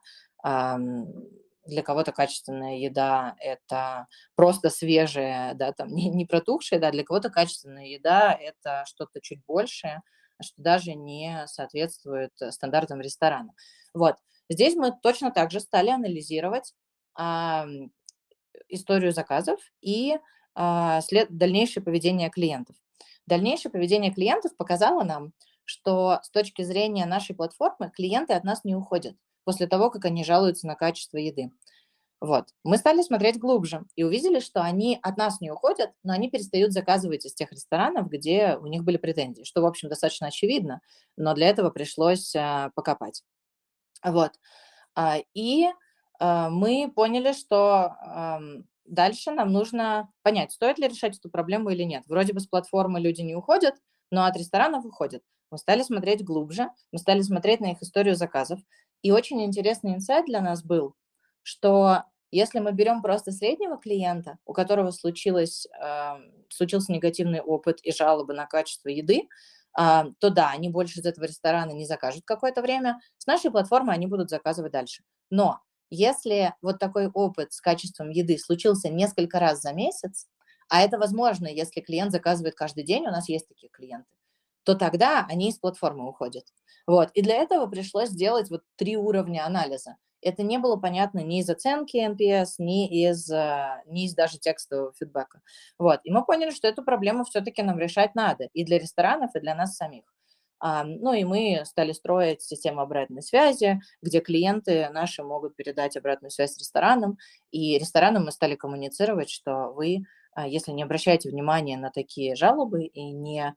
для 1.64 1.82
кого-то 1.82 2.12
качественная 2.12 2.78
еда– 2.78 3.36
это 3.38 4.06
просто 4.34 4.70
свежая, 4.70 5.54
да, 5.54 5.72
там, 5.72 5.88
не, 5.94 6.08
не 6.08 6.26
протухшая, 6.26 6.80
да, 6.80 6.90
для 6.90 7.04
кого-то 7.04 7.30
качественная 7.30 7.86
еда– 7.86 8.36
это 8.40 8.84
что-то 8.86 9.20
чуть 9.20 9.44
большее, 9.46 10.02
что 10.40 10.54
даже 10.60 10.94
не 10.94 11.44
соответствует 11.46 12.32
стандартам 12.50 13.00
ресторана. 13.00 13.52
Вот. 13.94 14.16
Здесь 14.48 14.74
мы 14.74 14.92
точно 15.02 15.30
так 15.30 15.50
же 15.50 15.60
стали 15.60 15.90
анализировать 15.90 16.74
а, 17.14 17.66
историю 18.68 19.12
заказов 19.12 19.60
и 19.80 20.16
а, 20.54 21.00
след, 21.02 21.28
дальнейшее 21.30 21.82
поведение 21.82 22.28
клиентов. 22.30 22.76
Дальнейшее 23.32 23.72
поведение 23.72 24.12
клиентов 24.12 24.54
показало 24.58 25.04
нам, 25.04 25.32
что 25.64 26.20
с 26.22 26.28
точки 26.28 26.60
зрения 26.60 27.06
нашей 27.06 27.34
платформы 27.34 27.90
клиенты 27.90 28.34
от 28.34 28.44
нас 28.44 28.62
не 28.62 28.74
уходят 28.76 29.16
после 29.44 29.66
того, 29.66 29.88
как 29.88 30.04
они 30.04 30.22
жалуются 30.22 30.66
на 30.66 30.74
качество 30.74 31.16
еды. 31.16 31.50
Вот. 32.20 32.50
Мы 32.62 32.76
стали 32.76 33.00
смотреть 33.00 33.38
глубже 33.38 33.86
и 33.96 34.04
увидели, 34.04 34.38
что 34.38 34.60
они 34.60 34.98
от 35.02 35.16
нас 35.16 35.40
не 35.40 35.50
уходят, 35.50 35.92
но 36.02 36.12
они 36.12 36.28
перестают 36.28 36.74
заказывать 36.74 37.24
из 37.24 37.32
тех 37.32 37.50
ресторанов, 37.52 38.10
где 38.10 38.58
у 38.60 38.66
них 38.66 38.84
были 38.84 38.98
претензии, 38.98 39.44
что, 39.44 39.62
в 39.62 39.66
общем, 39.66 39.88
достаточно 39.88 40.26
очевидно, 40.26 40.82
но 41.16 41.32
для 41.32 41.48
этого 41.48 41.70
пришлось 41.70 42.36
а, 42.36 42.68
покопать. 42.74 43.22
Вот. 44.04 44.32
А, 44.94 45.20
и 45.32 45.68
а, 46.20 46.50
мы 46.50 46.92
поняли, 46.94 47.32
что 47.32 47.96
дальше 48.84 49.30
нам 49.30 49.52
нужно 49.52 50.10
понять, 50.22 50.52
стоит 50.52 50.78
ли 50.78 50.88
решать 50.88 51.18
эту 51.18 51.30
проблему 51.30 51.70
или 51.70 51.82
нет. 51.82 52.04
Вроде 52.06 52.32
бы 52.32 52.40
с 52.40 52.46
платформы 52.46 53.00
люди 53.00 53.20
не 53.22 53.34
уходят, 53.34 53.74
но 54.10 54.24
от 54.24 54.36
ресторанов 54.36 54.84
уходят. 54.84 55.22
Мы 55.50 55.58
стали 55.58 55.82
смотреть 55.82 56.24
глубже, 56.24 56.70
мы 56.92 56.98
стали 56.98 57.20
смотреть 57.20 57.60
на 57.60 57.72
их 57.72 57.82
историю 57.82 58.14
заказов. 58.16 58.60
И 59.02 59.10
очень 59.10 59.44
интересный 59.44 59.94
инсайт 59.94 60.26
для 60.26 60.40
нас 60.40 60.62
был, 60.62 60.94
что 61.42 62.04
если 62.30 62.60
мы 62.60 62.72
берем 62.72 63.02
просто 63.02 63.30
среднего 63.32 63.76
клиента, 63.76 64.38
у 64.46 64.54
которого 64.54 64.90
случилось, 64.90 65.66
э, 65.66 66.12
случился 66.48 66.92
негативный 66.92 67.40
опыт 67.40 67.80
и 67.82 67.92
жалобы 67.92 68.32
на 68.32 68.46
качество 68.46 68.88
еды, 68.88 69.28
а, 69.74 70.06
то 70.18 70.30
да, 70.30 70.50
они 70.50 70.68
больше 70.68 71.00
из 71.00 71.06
этого 71.06 71.24
ресторана 71.24 71.72
не 71.72 71.86
закажут 71.86 72.24
какое-то 72.24 72.62
время. 72.62 73.00
С 73.18 73.26
нашей 73.26 73.50
платформы 73.50 73.92
они 73.92 74.06
будут 74.06 74.30
заказывать 74.30 74.72
дальше. 74.72 75.02
Но 75.30 75.60
если 75.94 76.54
вот 76.62 76.78
такой 76.78 77.08
опыт 77.08 77.52
с 77.52 77.60
качеством 77.60 78.08
еды 78.08 78.38
случился 78.38 78.88
несколько 78.88 79.38
раз 79.38 79.60
за 79.60 79.74
месяц, 79.74 80.26
а 80.70 80.80
это 80.80 80.98
возможно, 80.98 81.46
если 81.46 81.82
клиент 81.82 82.12
заказывает 82.12 82.54
каждый 82.54 82.82
день, 82.82 83.06
у 83.06 83.10
нас 83.10 83.28
есть 83.28 83.46
такие 83.46 83.68
клиенты, 83.68 84.08
то 84.64 84.74
тогда 84.74 85.26
они 85.28 85.50
из 85.50 85.58
платформы 85.58 86.08
уходят. 86.08 86.46
Вот. 86.86 87.10
И 87.12 87.20
для 87.20 87.36
этого 87.36 87.66
пришлось 87.66 88.08
сделать 88.08 88.48
вот 88.48 88.62
три 88.76 88.96
уровня 88.96 89.44
анализа. 89.44 89.96
Это 90.22 90.42
не 90.42 90.56
было 90.56 90.76
понятно 90.76 91.18
ни 91.18 91.40
из 91.40 91.50
оценки 91.50 91.98
NPS, 91.98 92.54
ни 92.56 92.88
из, 92.88 93.30
э, 93.30 93.82
ни 93.84 94.06
из 94.06 94.14
даже 94.14 94.38
текстового 94.38 94.94
фидбэка. 94.98 95.42
Вот. 95.78 96.00
И 96.04 96.10
мы 96.10 96.24
поняли, 96.24 96.52
что 96.52 96.68
эту 96.68 96.82
проблему 96.82 97.24
все-таки 97.24 97.62
нам 97.62 97.78
решать 97.78 98.14
надо 98.14 98.48
и 98.54 98.64
для 98.64 98.78
ресторанов, 98.78 99.34
и 99.34 99.40
для 99.40 99.54
нас 99.54 99.76
самих. 99.76 100.04
Ну 100.62 101.12
и 101.12 101.24
мы 101.24 101.62
стали 101.64 101.92
строить 101.92 102.42
систему 102.42 102.80
обратной 102.80 103.22
связи, 103.22 103.80
где 104.00 104.20
клиенты 104.20 104.88
наши 104.90 105.24
могут 105.24 105.56
передать 105.56 105.96
обратную 105.96 106.30
связь 106.30 106.56
ресторанам, 106.56 107.18
и 107.50 107.78
ресторанам 107.78 108.26
мы 108.26 108.30
стали 108.32 108.54
коммуницировать, 108.54 109.28
что 109.28 109.72
вы, 109.72 110.04
а, 110.34 110.46
если 110.46 110.70
не 110.72 110.84
обращаете 110.84 111.30
внимания 111.30 111.76
на 111.76 111.90
такие 111.90 112.36
жалобы 112.36 112.84
и 112.84 113.10
не 113.10 113.54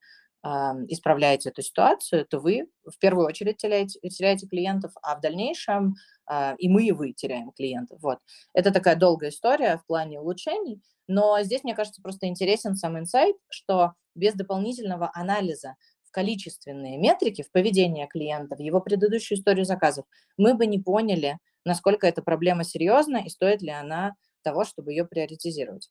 исправляете 0.88 1.50
эту 1.50 1.64
ситуацию, 1.64 2.24
то 2.24 2.38
вы 2.40 2.68
в 2.86 3.00
первую 3.00 3.26
очередь 3.26 3.58
теряете, 3.58 4.00
теряете 4.10 4.46
клиентов, 4.46 4.92
а 5.02 5.16
в 5.16 5.22
дальнейшем 5.22 5.96
а, 6.28 6.54
и 6.60 6.70
мы, 6.70 6.86
и 6.86 6.92
вы 6.92 7.14
теряем 7.14 7.52
клиентов. 7.52 8.00
Вот. 8.02 8.20
Это 8.54 8.72
такая 8.72 8.96
долгая 8.96 9.32
история 9.32 9.78
в 9.78 9.88
плане 9.88 10.20
улучшений, 10.20 10.82
но 11.08 11.42
здесь, 11.42 11.64
мне 11.64 11.74
кажется, 11.74 12.02
просто 12.02 12.28
интересен 12.28 12.76
сам 12.76 12.98
инсайт, 13.00 13.36
что 13.50 13.94
без 14.14 14.34
дополнительного 14.34 15.10
анализа 15.14 15.76
количественные 16.16 16.98
метрики, 16.98 17.42
в 17.44 17.52
поведение 17.52 18.08
клиента, 18.08 18.56
в 18.56 18.60
его 18.60 18.80
предыдущую 18.80 19.38
историю 19.38 19.66
заказов, 19.66 20.06
мы 20.38 20.54
бы 20.54 20.66
не 20.66 20.80
поняли, 20.80 21.40
насколько 21.66 22.08
эта 22.08 22.22
проблема 22.22 22.64
серьезна 22.64 23.18
и 23.18 23.30
стоит 23.30 23.62
ли 23.62 23.72
она 23.72 24.16
того, 24.44 24.64
чтобы 24.64 24.94
ее 24.94 25.06
приоритизировать. 25.06 25.90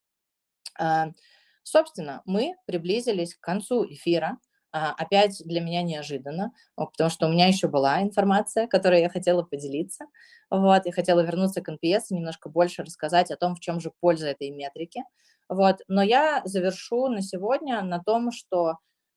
А, 0.78 1.08
Собственно, 1.64 2.22
мы 2.26 2.56
приблизились 2.66 3.34
к 3.34 3.40
концу 3.40 3.84
эфира. 3.86 4.38
А, 4.72 4.92
опять 4.92 5.42
для 5.44 5.60
меня 5.60 5.82
неожиданно, 5.82 6.52
потому 6.76 7.10
что 7.10 7.26
у 7.26 7.30
меня 7.32 7.46
еще 7.48 7.68
была 7.68 8.02
информация, 8.02 8.66
которой 8.66 9.00
я 9.02 9.10
хотела 9.10 9.42
поделиться. 9.42 10.06
Вот, 10.50 10.86
я 10.86 10.92
хотела 10.92 11.20
вернуться 11.20 11.62
к 11.62 11.68
NPS 11.70 12.02
и 12.10 12.14
немножко 12.14 12.48
больше 12.50 12.82
рассказать 12.82 13.30
о 13.30 13.36
том, 13.36 13.54
в 13.56 13.60
чем 13.60 13.80
же 13.80 13.92
польза 14.00 14.28
этой 14.28 14.50
метрики. 14.50 15.02
Вот, 15.48 15.78
но 15.88 16.02
я 16.02 16.42
завершу 16.44 17.08
на 17.08 17.22
сегодня 17.22 17.82
на 17.82 18.02
том, 18.02 18.32
что 18.32 18.74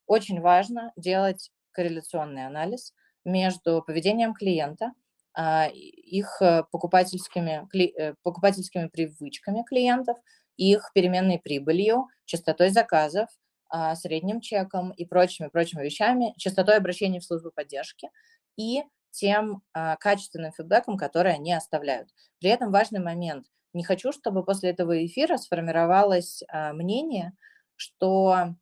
очень 0.08 0.42
важно 0.42 0.92
делать 0.96 1.52
корреляционный 1.72 2.48
анализ 2.48 2.94
между 3.24 3.84
поведением 3.86 4.34
клиента, 4.34 4.94
а, 5.34 5.68
их 5.68 6.42
э, 6.42 6.64
покупательскими, 6.72 7.68
э, 7.78 8.16
покупательскими 8.24 8.88
привычками 8.88 9.64
клиентов 9.64 10.18
их 10.58 10.90
переменной 10.96 11.40
прибылью, 11.40 12.08
частотой 12.26 12.70
заказов, 12.70 13.30
а, 13.70 13.96
средним 13.96 14.42
чеком 14.42 14.92
и 14.92 15.06
прочими-прочими 15.06 15.84
вещами, 15.84 16.34
частотой 16.38 16.78
обращений 16.78 17.20
в 17.20 17.26
службу 17.26 17.52
поддержки 17.54 18.10
и 18.56 18.82
тем 19.12 19.62
а, 19.74 19.96
качественным 19.98 20.52
фидбэком, 20.52 20.98
который 20.98 21.34
они 21.34 21.54
оставляют. 21.54 22.10
При 22.40 22.50
этом 22.50 22.72
важный 22.72 23.00
момент. 23.00 23.46
Не 23.74 23.84
хочу, 23.84 24.12
чтобы 24.12 24.44
после 24.44 24.72
этого 24.72 25.06
эфира 25.06 25.38
сформировалось 25.38 26.42
мнение, 26.74 27.34
что 27.76 28.56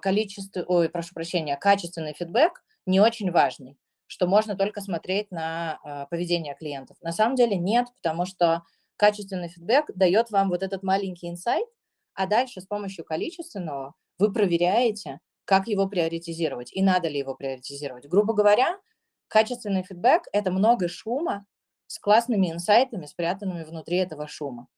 количество, 0.00 0.62
ой, 0.62 0.88
прошу 0.88 1.14
прощения, 1.14 1.56
качественный 1.56 2.14
фидбэк 2.14 2.64
не 2.86 3.00
очень 3.00 3.30
важный, 3.30 3.78
что 4.06 4.26
можно 4.26 4.56
только 4.56 4.80
смотреть 4.80 5.30
на 5.30 6.06
поведение 6.10 6.54
клиентов. 6.54 6.96
На 7.02 7.12
самом 7.12 7.34
деле 7.34 7.56
нет, 7.56 7.86
потому 7.96 8.26
что 8.26 8.62
качественный 8.96 9.48
фидбэк 9.48 9.90
дает 9.94 10.30
вам 10.30 10.48
вот 10.48 10.62
этот 10.62 10.82
маленький 10.82 11.28
инсайт, 11.28 11.66
а 12.14 12.26
дальше 12.26 12.60
с 12.60 12.66
помощью 12.66 13.04
количественного 13.04 13.94
вы 14.18 14.32
проверяете, 14.32 15.20
как 15.44 15.68
его 15.68 15.86
приоритизировать 15.88 16.72
и 16.72 16.82
надо 16.82 17.08
ли 17.08 17.18
его 17.18 17.34
приоритизировать. 17.34 18.08
Грубо 18.08 18.32
говоря, 18.32 18.78
качественный 19.28 19.82
фидбэк– 19.82 20.22
это 20.32 20.50
много 20.50 20.88
шума 20.88 21.46
с 21.86 21.98
классными 21.98 22.50
инсайтами, 22.50 23.06
спрятанными 23.06 23.64
внутри 23.64 23.98
этого 23.98 24.26
шума. 24.26 24.68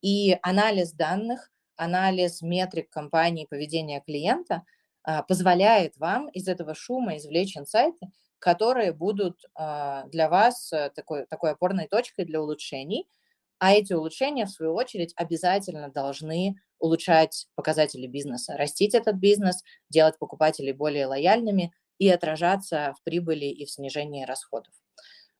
И 0.00 0.36
анализ 0.42 0.92
данных, 0.92 1.50
анализ 1.82 2.42
метрик 2.42 2.90
компании, 2.90 3.46
поведения 3.46 4.00
клиента 4.00 4.62
а, 5.02 5.22
позволяет 5.22 5.96
вам 5.96 6.28
из 6.28 6.48
этого 6.48 6.74
шума 6.74 7.16
извлечь 7.16 7.56
инсайты, 7.56 8.10
которые 8.38 8.92
будут 8.92 9.44
а, 9.54 10.06
для 10.08 10.28
вас 10.28 10.72
э, 10.72 10.90
такой, 10.94 11.26
такой 11.26 11.52
опорной 11.52 11.88
точкой 11.88 12.24
для 12.24 12.40
улучшений– 12.40 13.08
а 13.62 13.74
эти 13.74 13.92
улучшения, 13.92 14.44
в 14.44 14.50
свою 14.50 14.74
очередь, 14.74 15.12
обязательно 15.14 15.88
должны 15.88 16.56
улучшать 16.80 17.46
показатели 17.54 18.08
бизнеса, 18.08 18.56
растить 18.56 18.92
этот 18.92 19.14
бизнес, 19.18 19.62
делать 19.88 20.18
покупателей 20.18 20.72
более 20.72 21.06
лояльными 21.06 21.72
и 21.98 22.08
отражаться 22.08 22.92
в 22.98 23.04
прибыли 23.04 23.44
и 23.44 23.64
в 23.64 23.70
снижении 23.70 24.24
расходов. 24.24 24.74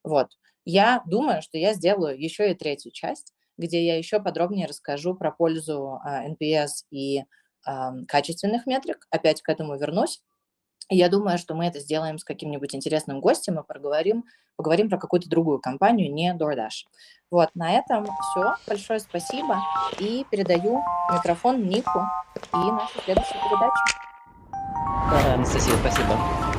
Вот. 0.05 0.29
Я 0.63 1.03
думаю, 1.05 1.41
что 1.41 1.57
я 1.57 1.73
сделаю 1.73 2.17
еще 2.17 2.49
и 2.49 2.55
третью 2.55 2.93
часть, 2.93 3.33
где 3.57 3.85
я 3.85 3.97
еще 3.97 4.19
подробнее 4.19 4.67
расскажу 4.67 5.15
про 5.15 5.31
пользу 5.31 5.99
NPS 6.05 6.67
а, 6.67 6.67
и 6.91 7.23
качественных 8.07 8.65
метрик. 8.65 9.07
Опять 9.09 9.41
к 9.41 9.49
этому 9.49 9.77
вернусь. 9.77 10.21
Я 10.89 11.09
думаю, 11.09 11.37
что 11.37 11.55
мы 11.55 11.65
это 11.65 11.79
сделаем 11.79 12.17
с 12.17 12.23
каким-нибудь 12.23 12.75
интересным 12.75 13.21
гостем 13.21 13.59
и 13.59 13.63
поговорим, 13.65 14.25
поговорим 14.57 14.89
про 14.89 14.97
какую-то 14.97 15.29
другую 15.29 15.59
компанию, 15.59 16.13
не 16.13 16.33
DoorDash. 16.33 16.85
Вот, 17.31 17.49
на 17.55 17.71
этом 17.71 18.05
все. 18.05 18.55
Большое 18.67 18.99
спасибо. 18.99 19.59
И 19.99 20.25
передаю 20.29 20.81
микрофон 21.11 21.67
Нику 21.67 22.01
и 22.53 22.57
нашу 22.57 23.01
следующую 23.05 23.41
передачу. 23.41 24.03
Анастасия, 25.33 25.75
спасибо. 25.77 26.52